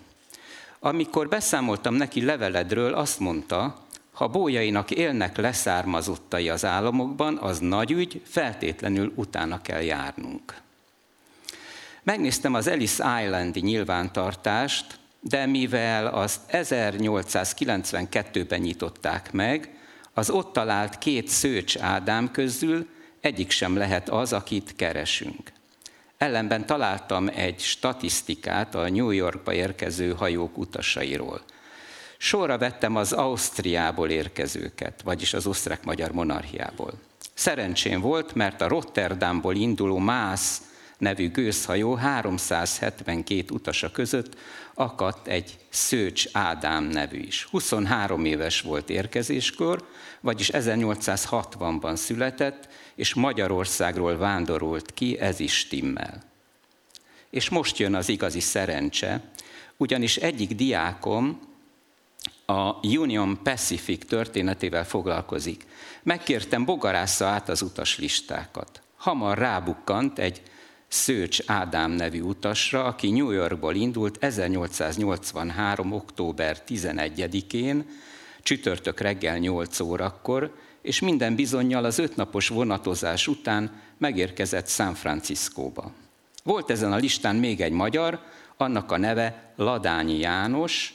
[0.81, 8.23] Amikor beszámoltam neki leveledről, azt mondta, ha bójainak élnek leszármazottai az államokban, az nagy ügy,
[8.25, 10.55] feltétlenül utána kell járnunk.
[12.05, 19.71] Megnéztem az Ellis Islandi nyilvántartást, de mivel azt 1892-ben nyitották meg,
[20.13, 22.89] az ott talált két Szőcs Ádám közül
[23.21, 25.53] egyik sem lehet az, akit keresünk.
[26.19, 31.41] Ellenben találtam egy statisztikát a New Yorkba érkező hajók utasairól.
[32.19, 36.93] Sorra vettem az Ausztriából érkezőket, vagyis az osztrák-magyar monarchiából.
[37.35, 40.63] Szerencsém volt, mert a Rotterdamból induló Mász
[41.03, 44.37] nevű gőzhajó 372 utasa között
[44.75, 47.45] akadt egy Szőcs Ádám nevű is.
[47.51, 49.89] 23 éves volt érkezéskor,
[50.21, 56.23] vagyis 1860-ban született, és Magyarországról vándorolt ki, ez is stimmel.
[57.31, 59.21] És most jön az igazi szerencse,
[59.77, 61.41] ugyanis egyik diákom
[62.47, 65.67] a Union Pacific történetével foglalkozik.
[66.03, 68.83] Megkértem, bogarásza át az utaslistákat.
[68.97, 70.43] Hamar rábukkant egy
[70.93, 75.93] Szőcs Ádám nevű utasra, aki New Yorkból indult 1883.
[75.93, 77.87] október 11-én,
[78.43, 85.93] csütörtök reggel 8 órakor, és minden bizonyal az ötnapos vonatozás után megérkezett San Franciscóba.
[86.45, 88.21] Volt ezen a listán még egy magyar,
[88.57, 90.95] annak a neve Ladányi János,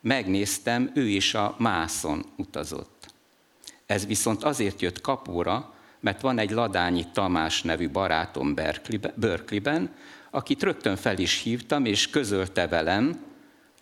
[0.00, 3.06] megnéztem, ő is a Mászon utazott.
[3.86, 8.54] Ez viszont azért jött kapóra, mert van egy Ladányi Tamás nevű barátom
[9.14, 9.94] Berkeleyben,
[10.30, 13.24] akit rögtön fel is hívtam, és közölte velem,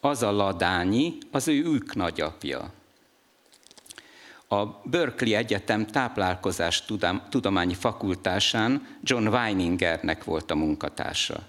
[0.01, 2.73] az a Ladányi, az ő ők nagyapja.
[4.49, 6.85] A Berkeley Egyetem táplálkozás
[7.31, 11.43] tudományi fakultásán John Weiningernek volt a munkatársa.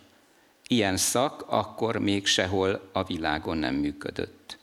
[0.67, 4.57] Ilyen szak akkor még sehol a világon nem működött.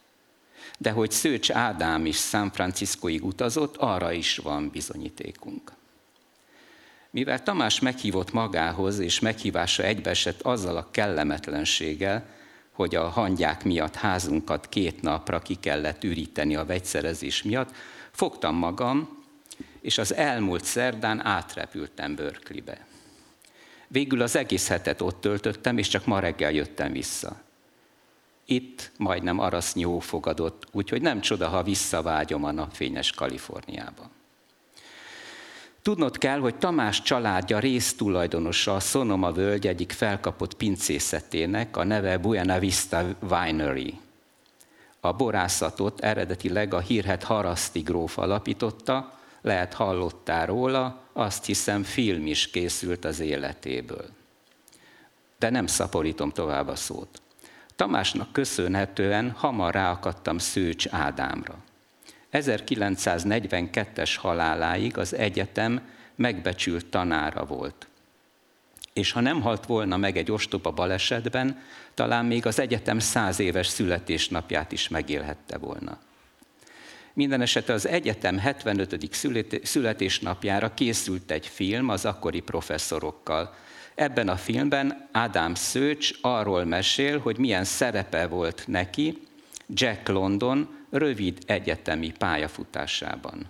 [0.79, 5.78] De hogy Szőcs Ádám is San Franciscoig utazott, arra is van bizonyítékunk.
[7.11, 12.27] Mivel Tamás meghívott magához, és meghívása egybeesett azzal a kellemetlenséggel,
[12.73, 17.75] hogy a hangyák miatt házunkat két napra ki kellett üríteni a vegyszerezés miatt,
[18.11, 19.25] fogtam magam,
[19.81, 22.87] és az elmúlt szerdán átrepültem Berkeleybe.
[23.89, 27.41] Végül az egész hetet ott töltöttem, és csak ma reggel jöttem vissza.
[28.45, 34.11] Itt majdnem arasznyó fogadott, úgyhogy nem csoda, ha visszavágyom a napfényes Kaliforniába.
[35.89, 42.59] Tudnod kell, hogy Tamás családja résztulajdonosa a Sonoma völgy egyik felkapott pincészetének, a neve Buena
[42.59, 43.99] Vista Winery.
[45.01, 52.51] A borászatot eredetileg a hírhet Haraszti gróf alapította, lehet hallottál róla, azt hiszem film is
[52.51, 54.07] készült az életéből.
[55.39, 57.23] De nem szaporítom tovább a szót.
[57.77, 61.67] Tamásnak köszönhetően hamar ráakadtam Szőcs Ádámra.
[62.33, 65.81] 1942-es haláláig az egyetem
[66.15, 67.89] megbecsült tanára volt.
[68.93, 71.61] És ha nem halt volna meg egy ostoba balesetben,
[71.95, 75.99] talán még az egyetem száz éves születésnapját is megélhette volna.
[77.13, 79.11] Minden esetre az egyetem 75.
[79.63, 83.55] születésnapjára készült egy film az akkori professzorokkal.
[83.95, 89.23] Ebben a filmben Ádám Szőcs arról mesél, hogy milyen szerepe volt neki
[89.69, 93.47] Jack London rövid egyetemi pályafutásában.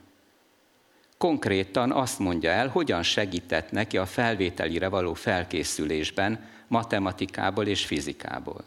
[1.18, 8.64] Konkrétan azt mondja el, hogyan segített neki a felvételire való felkészülésben, matematikából és fizikából.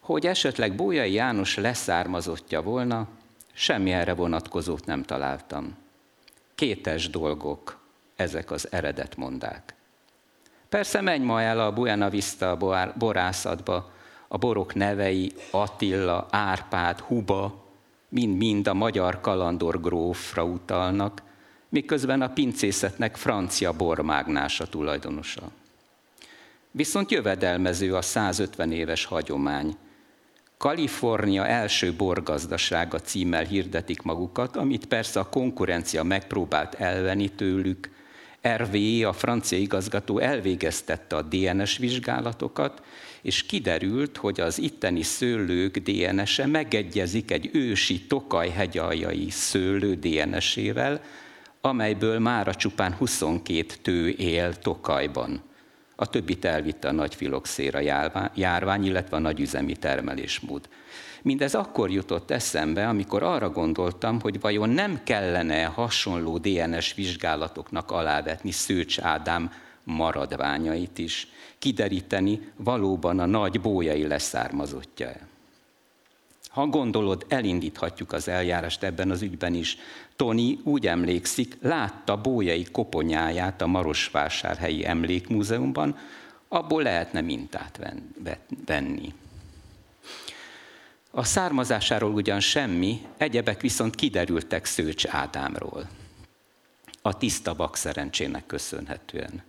[0.00, 3.08] Hogy esetleg Bójai János leszármazottja volna,
[3.52, 5.76] semmi erre vonatkozót nem találtam.
[6.54, 7.80] Kétes dolgok
[8.16, 9.74] ezek az eredetmondák.
[10.68, 12.56] Persze menj ma el a Buena Vista
[12.98, 13.92] borászatba,
[14.32, 17.64] A borok nevei Attila, Árpád, Huba,
[18.08, 21.22] mind-mind a magyar kalandor grófra utalnak,
[21.68, 25.50] miközben a pincészetnek francia bormágnása tulajdonosa.
[26.70, 29.76] Viszont jövedelmező a 150 éves hagyomány.
[30.56, 37.90] Kalifornia első borgazdasága címmel hirdetik magukat, amit persze a konkurencia megpróbált elvenni tőlük.
[38.56, 42.82] RVE, a francia igazgató elvégeztette a DNS vizsgálatokat,
[43.22, 51.00] és kiderült, hogy az itteni szőlők DNS-e megegyezik egy ősi Tokaj hegyaljai szőlő DNS-ével,
[51.60, 55.42] amelyből mára csupán 22 tő él Tokajban.
[55.96, 57.80] A többit elvitte a nagy filoxéra
[58.34, 60.68] járvány, illetve a nagy üzemi termelésmód.
[61.22, 68.50] Mindez akkor jutott eszembe, amikor arra gondoltam, hogy vajon nem kellene hasonló DNS vizsgálatoknak alávetni
[68.50, 69.52] Szőcs Ádám
[69.84, 71.28] maradványait is,
[71.60, 75.28] kideríteni valóban a nagy bójai leszármazottja-e.
[76.48, 79.76] Ha gondolod, elindíthatjuk az eljárást ebben az ügyben is.
[80.16, 85.98] Tony úgy emlékszik, látta bójai koponyáját a Marosvásárhelyi Emlékmúzeumban,
[86.48, 87.80] abból lehetne mintát
[88.66, 89.14] venni.
[91.10, 95.88] A származásáról ugyan semmi, egyebek viszont kiderültek Szőcs Ádámról.
[97.02, 99.42] A tiszta bakszerencsének köszönhetően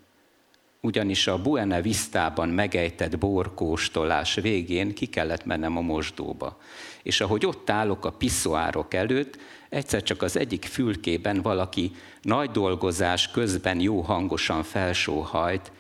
[0.82, 6.58] ugyanis a Buena Vistában megejtett borkóstolás végén ki kellett mennem a mosdóba.
[7.04, 9.38] És ahogy ott állok a piszoárok előtt,
[9.70, 15.72] egyszer csak az egyik fülkében valaki nagy dolgozás közben jó hangosan felsóhajt,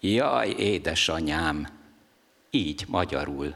[0.00, 1.66] jaj, édesanyám,
[2.50, 3.54] így magyarul.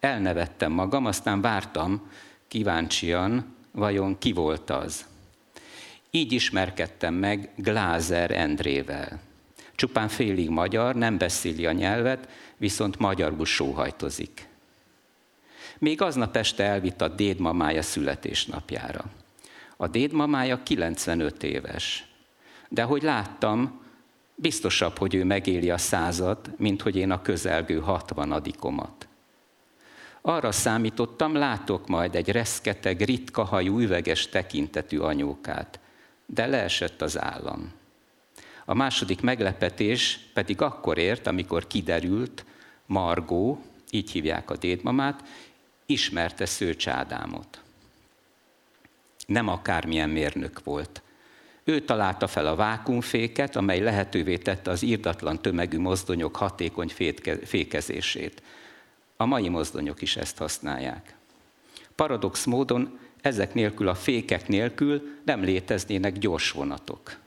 [0.00, 2.10] Elnevettem magam, aztán vártam
[2.48, 5.06] kíváncsian, vajon ki volt az.
[6.10, 9.20] Így ismerkedtem meg Glázer Endrével
[9.74, 14.48] Csupán félig magyar, nem beszéli a nyelvet, viszont magyarul sóhajtozik.
[15.78, 19.04] Még aznap este elvitt a dédmamája születésnapjára.
[19.76, 22.06] A dédmamája 95 éves.
[22.68, 23.80] De hogy láttam,
[24.34, 29.06] biztosabb, hogy ő megéli a százat, mint hogy én a közelgő hatvanadikomat.
[30.20, 35.80] Arra számítottam, látok majd egy reszketeg, ritka hajú, üveges tekintetű anyókát,
[36.26, 37.72] de leesett az állam.
[38.64, 42.44] A második meglepetés pedig akkor ért, amikor kiderült,
[42.86, 45.24] Margó, így hívják a dédmamát,
[45.86, 47.60] ismerte Szőcs Ádámot.
[49.26, 51.02] Nem akármilyen mérnök volt.
[51.64, 56.92] Ő találta fel a vákumféket, amely lehetővé tette az írdatlan tömegű mozdonyok hatékony
[57.44, 58.42] fékezését.
[59.16, 61.14] A mai mozdonyok is ezt használják.
[61.94, 67.21] Paradox módon ezek nélkül a fékek nélkül nem léteznének gyors vonatok.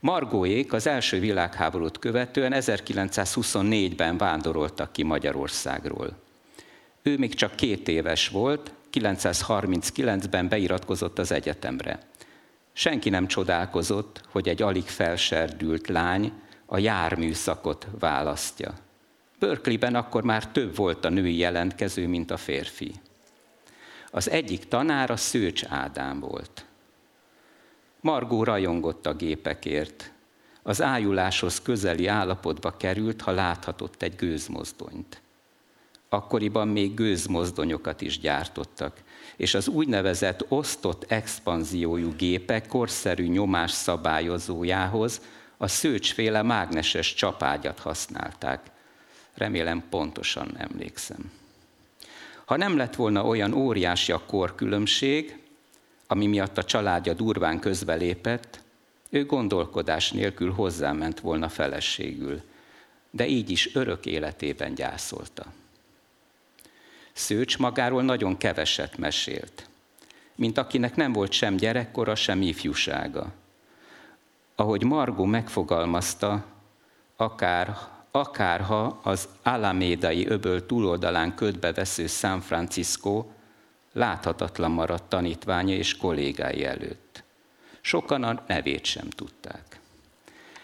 [0.00, 6.16] Margóék az első világháborút követően 1924-ben vándoroltak ki Magyarországról.
[7.02, 11.98] Ő még csak két éves volt, 939-ben beiratkozott az egyetemre.
[12.72, 16.32] Senki nem csodálkozott, hogy egy alig felserdült lány
[16.66, 18.74] a járműszakot választja.
[19.38, 22.92] Berkeleyben akkor már több volt a női jelentkező, mint a férfi.
[24.10, 26.67] Az egyik tanára Szőcs Ádám volt.
[28.00, 30.12] Margó rajongott a gépekért.
[30.62, 35.22] Az ájuláshoz közeli állapotba került, ha láthatott egy gőzmozdonyt.
[36.08, 38.96] Akkoriban még gőzmozdonyokat is gyártottak,
[39.36, 45.20] és az úgynevezett osztott expanziójú gépek korszerű nyomás szabályozójához
[45.56, 48.70] a szőcsféle mágneses csapágyat használták.
[49.34, 51.32] Remélem pontosan emlékszem.
[52.44, 55.47] Ha nem lett volna olyan óriási a korkülönbség,
[56.10, 58.60] ami miatt a családja durván közbelépett,
[59.10, 62.42] ő gondolkodás nélkül hozzáment volna feleségül,
[63.10, 65.44] de így is örök életében gyászolta.
[67.12, 69.68] Szőcs magáról nagyon keveset mesélt,
[70.34, 73.32] mint akinek nem volt sem gyerekkora, sem ifjúsága.
[74.54, 76.44] Ahogy Margó megfogalmazta,
[77.16, 77.76] akár,
[78.10, 83.24] akárha az Alamédai öböl túloldalán ködbe vesző San Francisco
[83.98, 87.24] láthatatlan maradt tanítványa és kollégái előtt.
[87.80, 89.80] Sokan a nevét sem tudták.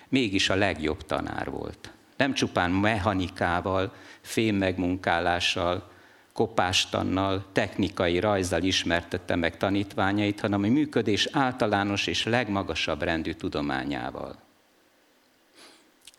[0.09, 1.91] Mégis a legjobb tanár volt.
[2.17, 5.91] Nem csupán mechanikával, fémmegmunkálással,
[6.33, 14.37] kopástannal, technikai rajzzal ismertette meg tanítványait, hanem a működés általános és legmagasabb rendű tudományával.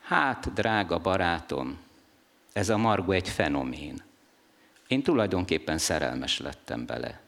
[0.00, 1.78] Hát, drága barátom,
[2.52, 4.02] ez a Margo egy fenomén.
[4.88, 7.20] Én tulajdonképpen szerelmes lettem bele.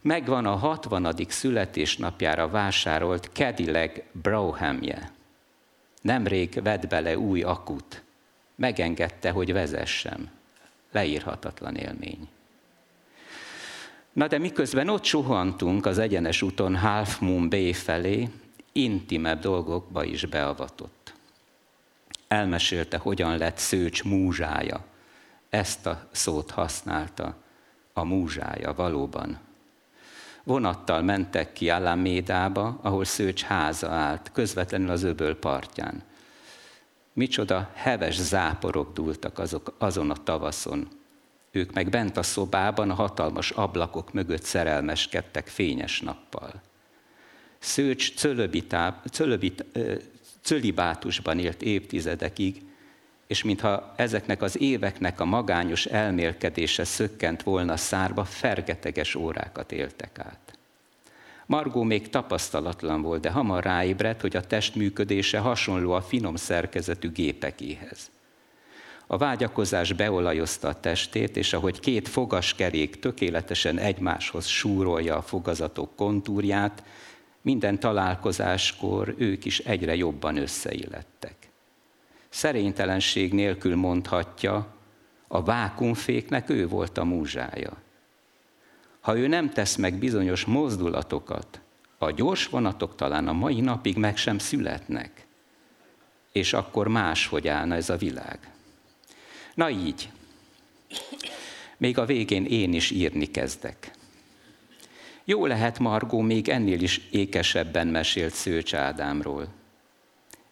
[0.00, 1.14] Megvan a 60.
[1.28, 5.10] születésnapjára vásárolt Cadillac Brohamje.
[6.00, 8.02] Nemrég vett bele új akut.
[8.54, 10.30] Megengedte, hogy vezessem.
[10.92, 12.28] Leírhatatlan élmény.
[14.12, 18.28] Na de miközben ott suhantunk az egyenes úton Half Moon Bay felé,
[18.72, 21.14] intimebb dolgokba is beavatott.
[22.28, 24.84] Elmesélte, hogyan lett Szőcs múzsája.
[25.50, 27.34] Ezt a szót használta,
[27.92, 29.38] a múzsája valóban.
[30.44, 36.02] Vonattal mentek ki Alamédába, ahol Szőcs háza állt, közvetlenül az öböl partján.
[37.12, 40.88] Micsoda heves záporok dúltak azok, azon a tavaszon.
[41.50, 46.62] Ők meg bent a szobában a hatalmas ablakok mögött szerelmeskedtek fényes nappal.
[47.58, 48.14] Szőcs
[50.42, 52.67] cölibátusban élt évtizedekig,
[53.28, 60.58] és mintha ezeknek az éveknek a magányos elmélkedése szökkent volna szárba, fergeteges órákat éltek át.
[61.46, 67.10] Margó még tapasztalatlan volt, de hamar ráébredt, hogy a test működése hasonló a finom szerkezetű
[67.10, 68.10] gépekéhez.
[69.06, 76.82] A vágyakozás beolajozta a testét, és ahogy két fogaskerék tökéletesen egymáshoz súrolja a fogazatok kontúrját,
[77.42, 81.37] minden találkozáskor ők is egyre jobban összeillettek.
[82.28, 84.74] Szerénytelenség nélkül mondhatja,
[85.28, 87.76] a vákumféknek ő volt a múzsája.
[89.00, 91.60] Ha ő nem tesz meg bizonyos mozdulatokat,
[91.98, 95.26] a gyors vonatok talán a mai napig meg sem születnek.
[96.32, 98.38] És akkor máshogy állna ez a világ.
[99.54, 100.10] Na így.
[101.76, 103.90] Még a végén én is írni kezdek.
[105.24, 109.48] Jó lehet Margó még ennél is ékesebben mesélt Szőcs Ádámról.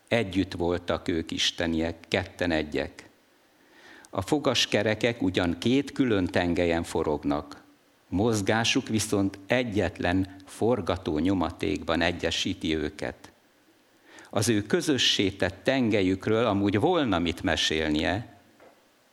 [0.08, 3.08] Együtt voltak ők isteniek, ketten egyek.
[4.10, 7.62] A fogaskerekek ugyan két külön tengelyen forognak,
[8.08, 13.32] mozgásuk viszont egyetlen forgató nyomatékban egyesíti őket.
[14.30, 18.40] Az ő közössétett tengelyükről amúgy volna mit mesélnie,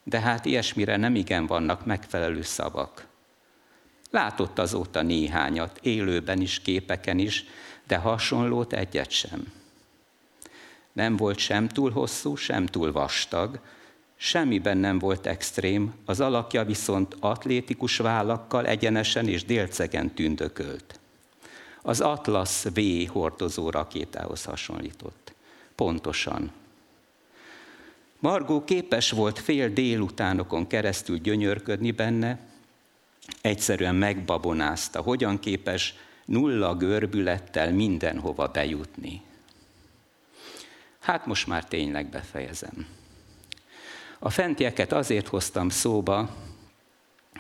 [0.04, 3.08] de hát ilyesmire nem igen vannak megfelelő szavak.
[4.10, 7.46] Látott azóta néhányat, élőben is, képeken is,
[7.88, 9.63] de hasonlót egyet sem.
[10.94, 13.60] Nem volt sem túl hosszú, sem túl vastag,
[14.16, 21.00] semmiben nem volt extrém, az alakja viszont atlétikus vállakkal egyenesen és délcegen tündökölt.
[21.82, 25.34] Az Atlas V hordozó rakétához hasonlított.
[25.76, 26.52] Pontosan.
[28.20, 32.40] Margó képes volt fél délutánokon keresztül gyönyörködni benne,
[33.42, 39.22] egyszerűen megbabonázta, hogyan képes nulla görbülettel mindenhova bejutni.
[41.04, 42.88] Hát most már tényleg befejezem.
[44.20, 46.36] A fentieket azért hoztam szóba,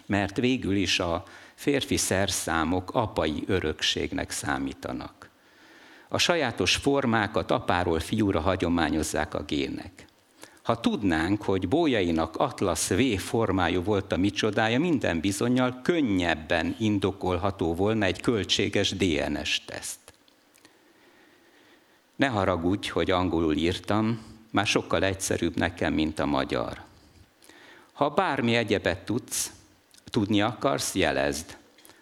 [0.05, 1.23] mert végül is a
[1.55, 5.29] férfi szerszámok apai örökségnek számítanak.
[6.07, 10.05] A sajátos formákat apáról fiúra hagyományozzák a gének.
[10.63, 18.05] Ha tudnánk, hogy bójainak Atlas V formájú volt a micsodája, minden bizonyal könnyebben indokolható volna
[18.05, 20.02] egy költséges DNS teszt.
[22.15, 26.81] Ne haragudj, hogy angolul írtam, már sokkal egyszerűbb nekem, mint a magyar.
[27.93, 29.51] Ha bármi egyebet tudsz,
[30.05, 31.57] tudni akarsz, jelezd.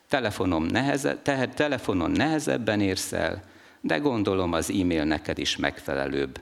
[0.08, 3.44] Telefonom neheze, te, telefonon nehezebben érsz el,
[3.82, 6.40] de gondolom az e-mail neked is megfelelőbb.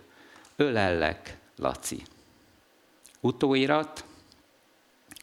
[0.55, 2.03] Ölellek, Laci.
[3.20, 4.03] Utóirat,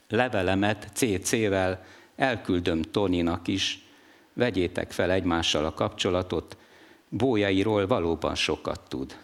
[0.09, 1.85] levelemet CC-vel
[2.15, 3.85] elküldöm Toninak is,
[4.33, 6.57] vegyétek fel egymással a kapcsolatot,
[7.09, 9.17] bójairól valóban sokat tud.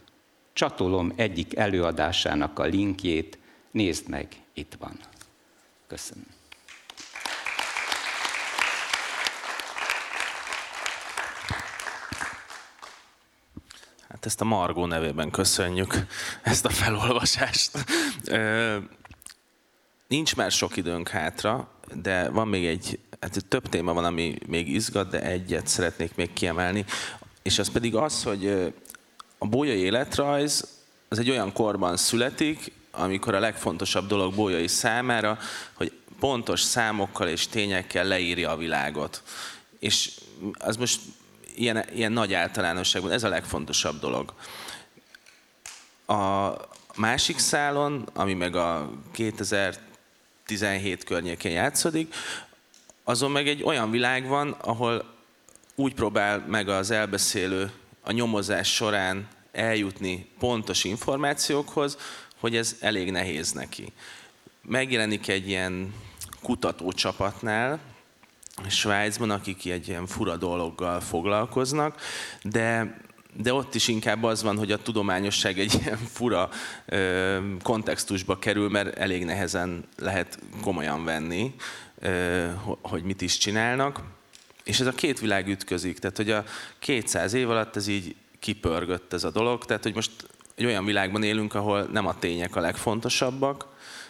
[0.54, 3.38] Csatolom egyik előadásának a linkjét,
[3.72, 5.00] nézd meg, itt van.
[5.88, 6.26] Köszönöm.
[14.10, 16.06] Hát ezt a Margó nevében köszönjük,
[16.42, 17.72] ezt a felolvasást.
[20.08, 24.70] Nincs már sok időnk hátra, de van még egy, hát több téma van, ami még
[24.70, 26.86] izgat, de egyet szeretnék még kiemelni
[27.44, 28.74] és az pedig az, hogy
[29.38, 30.68] a bolyai életrajz
[31.10, 35.38] az egy olyan korban születik, amikor a legfontosabb dolog bolyai számára,
[35.74, 39.24] hogy pontos számokkal és tényekkel leírja a világot.
[39.80, 40.12] És
[40.58, 41.00] az most
[41.56, 44.34] ilyen, ilyen nagy általánosságban, ez a legfontosabb dolog.
[46.06, 46.52] A
[46.96, 52.14] másik szálon, ami meg a 2017 környékén játszódik,
[53.04, 55.13] azon meg egy olyan világ van, ahol
[55.76, 57.72] úgy próbál meg az elbeszélő
[58.02, 61.98] a nyomozás során eljutni pontos információkhoz,
[62.40, 63.94] hogy ez elég nehéz neki.
[64.62, 65.94] Megjelenik egy ilyen
[66.42, 67.80] kutatócsapatnál,
[68.68, 72.02] Svájcban, akik egy ilyen fura dologgal foglalkoznak,
[72.44, 73.02] de
[73.38, 76.50] de ott is inkább az van, hogy a tudományosság egy ilyen fura
[77.62, 81.56] kontextusba kerül, mert elég nehezen lehet komolyan venni,
[82.82, 84.02] hogy mit is csinálnak.
[84.64, 86.44] És ez a két világ ütközik, tehát hogy a
[86.80, 90.12] 200 év alatt ez így kipörgött ez a dolog, tehát hogy most
[90.56, 93.68] egy olyan világban élünk, ahol nem a tények a legfontosabbak,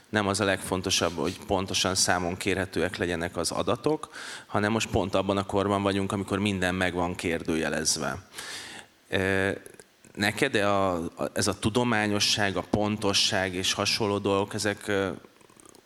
[0.10, 4.10] nem az a legfontosabb, hogy pontosan számon kérhetőek legyenek az adatok,
[4.46, 8.28] hanem most pont abban a korban vagyunk, amikor minden meg van kérdőjelezve.
[10.16, 11.02] Neked a,
[11.34, 14.92] ez a tudományosság, a pontosság és hasonló dolgok, ezek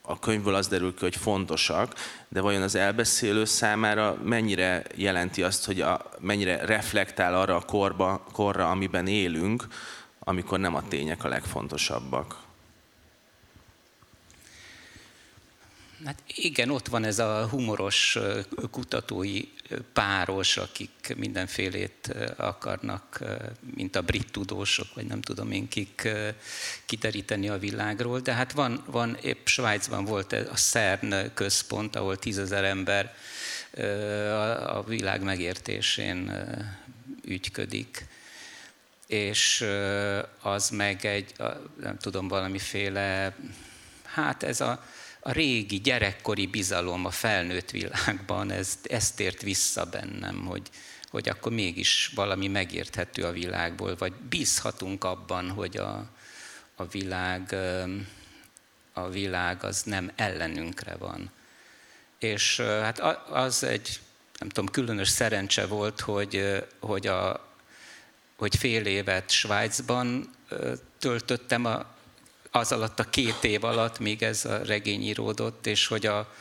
[0.09, 1.93] a könyvből az derül ki, hogy fontosak,
[2.29, 8.23] de vajon az elbeszélő számára mennyire jelenti azt, hogy a, mennyire reflektál arra a korba,
[8.31, 9.67] korra, amiben élünk,
[10.19, 12.46] amikor nem a tények a legfontosabbak?
[16.05, 18.17] Hát igen, ott van ez a humoros
[18.71, 19.41] kutatói
[19.93, 23.23] páros, akik mindenfélét akarnak,
[23.75, 26.09] mint a brit tudósok, vagy nem tudom én kik,
[26.85, 28.19] kideríteni a világról.
[28.19, 33.15] De hát van, van épp Svájcban volt a CERN központ, ahol tízezer ember
[34.67, 36.31] a világ megértésén
[37.23, 38.07] ügyködik
[39.07, 39.65] és
[40.41, 41.33] az meg egy,
[41.81, 43.35] nem tudom, valamiféle,
[44.03, 44.83] hát ez a,
[45.27, 50.69] a régi gyerekkori bizalom a felnőtt világban, ez, ez tért vissza bennem, hogy,
[51.09, 56.09] hogy akkor mégis valami megérthető a világból, vagy bízhatunk abban, hogy a,
[56.75, 57.55] a világ,
[58.93, 61.31] a világ az nem ellenünkre van.
[62.19, 62.99] És hát
[63.29, 63.99] az egy,
[64.39, 67.47] nem tudom, különös szerencse volt, hogy, hogy, a,
[68.35, 70.29] hogy fél évet Svájcban
[70.99, 71.96] töltöttem a,
[72.57, 76.33] az alatt a két év alatt, míg ez a regény íródott, és hogy, a,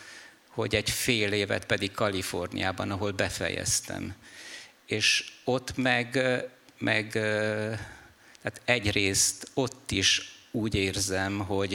[0.48, 4.14] hogy egy fél évet pedig Kaliforniában, ahol befejeztem.
[4.86, 6.20] És ott meg,
[6.78, 7.10] meg
[8.42, 11.70] tehát egyrészt ott is úgy érzem, hogy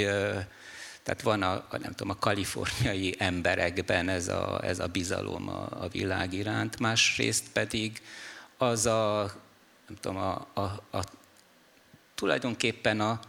[1.04, 5.88] tehát van a, nem tudom, a kaliforniai emberekben ez a, ez a bizalom a, a
[5.88, 8.02] világ iránt, másrészt pedig
[8.58, 9.32] az a,
[9.88, 11.04] nem tudom, a, a, a
[12.16, 13.20] tulajdonképpen a,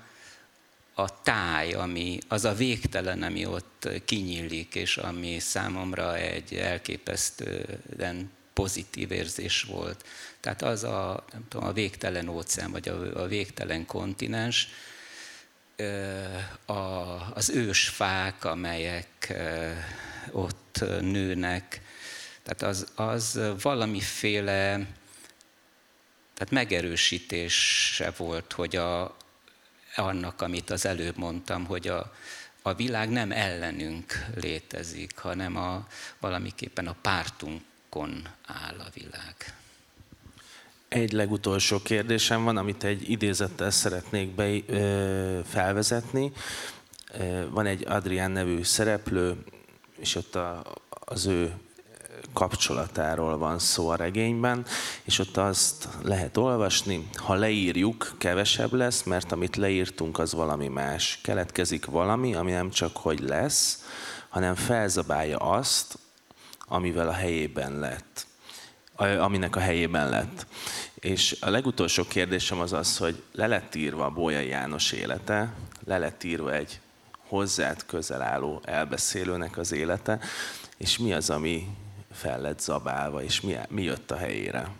[0.95, 9.11] a táj, ami, az a végtelen, ami ott kinyílik, és ami számomra egy elképesztően pozitív
[9.11, 10.05] érzés volt.
[10.41, 14.69] Tehát az a, nem tudom, a végtelen óceán, vagy a, a végtelen kontinens,
[16.67, 16.73] a,
[17.35, 19.35] az ősfák, amelyek
[20.31, 21.81] ott nőnek,
[22.43, 24.87] tehát az, az valamiféle
[26.35, 29.17] tehát megerősítése volt, hogy a,
[29.97, 32.13] annak, amit az előbb mondtam, hogy a,
[32.63, 35.87] a világ nem ellenünk létezik, hanem a,
[36.21, 39.55] valamiképpen a pártunkon áll a világ.
[40.89, 46.33] Egy legutolsó kérdésem van, amit egy idézettel szeretnék be, ö, felvezetni.
[47.51, 49.45] Van egy Adrián nevű szereplő,
[49.99, 51.53] és ott a, az ő
[52.33, 54.67] kapcsolatáról van szó a regényben,
[55.03, 61.19] és ott azt lehet olvasni, ha leírjuk, kevesebb lesz, mert amit leírtunk, az valami más.
[61.23, 63.85] Keletkezik valami, ami nem csak hogy lesz,
[64.29, 65.99] hanem felzabálja azt,
[66.67, 68.27] amivel a helyében lett.
[69.19, 70.47] Aminek a helyében lett.
[70.95, 75.55] És a legutolsó kérdésem az az, hogy le lett írva a Bolyai János élete,
[75.85, 76.81] le lett írva egy
[77.29, 80.19] hozzád közel álló elbeszélőnek az élete,
[80.77, 81.69] és mi az, ami
[82.13, 84.71] fel lett zabálva, és mi, mi jött a helyére?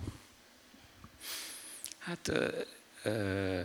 [1.99, 2.49] Hát ö,
[3.03, 3.61] ö,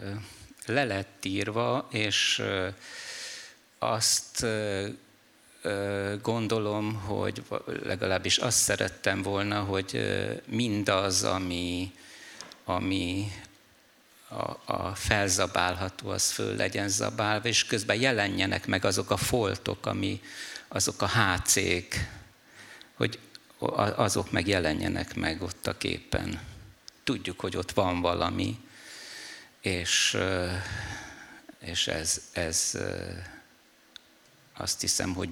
[0.65, 2.67] le lett írva, és ö,
[3.79, 4.87] azt ö,
[6.21, 7.43] gondolom, hogy
[7.83, 10.01] legalábbis azt szerettem volna, hogy
[10.45, 11.91] mindaz, ami,
[12.63, 13.31] ami
[14.29, 20.21] a, a felzabálható, az föl legyen zabálva, és közben jelenjenek meg azok a foltok, ami,
[20.67, 22.07] azok a hácék,
[22.93, 23.19] hogy
[23.59, 26.41] azok meg jelenjenek meg ott a képen.
[27.03, 28.59] Tudjuk, hogy ott van valami,
[29.61, 30.17] és,
[31.59, 32.77] és ez, ez
[34.53, 35.29] azt hiszem, hogy,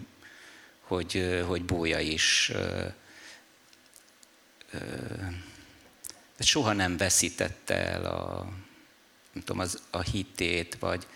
[0.82, 2.52] hogy, hogy Bója is
[6.40, 8.44] soha nem veszítette el a,
[9.32, 11.08] nem tudom, az, a hitét, vagy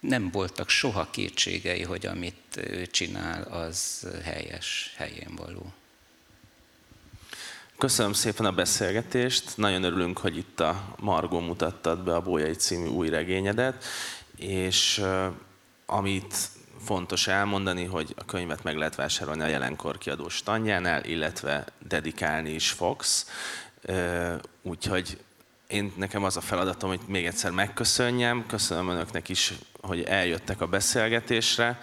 [0.00, 5.72] nem voltak soha kétségei, hogy amit ő csinál, az helyes, helyén való.
[7.78, 12.86] Köszönöm szépen a beszélgetést, nagyon örülünk, hogy itt a Margó mutattad be a Bójai című
[12.86, 13.84] új regényedet,
[14.36, 15.02] és
[15.86, 16.34] amit
[16.84, 22.70] fontos elmondani, hogy a könyvet meg lehet vásárolni a jelenkor kiadó standjánál, illetve dedikálni is
[22.70, 23.26] fogsz,
[24.62, 25.18] úgyhogy
[25.66, 28.46] én nekem az a feladatom, hogy még egyszer megköszönjem.
[28.46, 31.78] Köszönöm önöknek is, hogy eljöttek a beszélgetésre,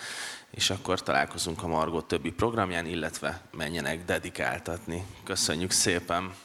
[0.55, 5.05] és akkor találkozunk a Margó többi programján, illetve menjenek dedikáltatni.
[5.23, 6.44] Köszönjük szépen!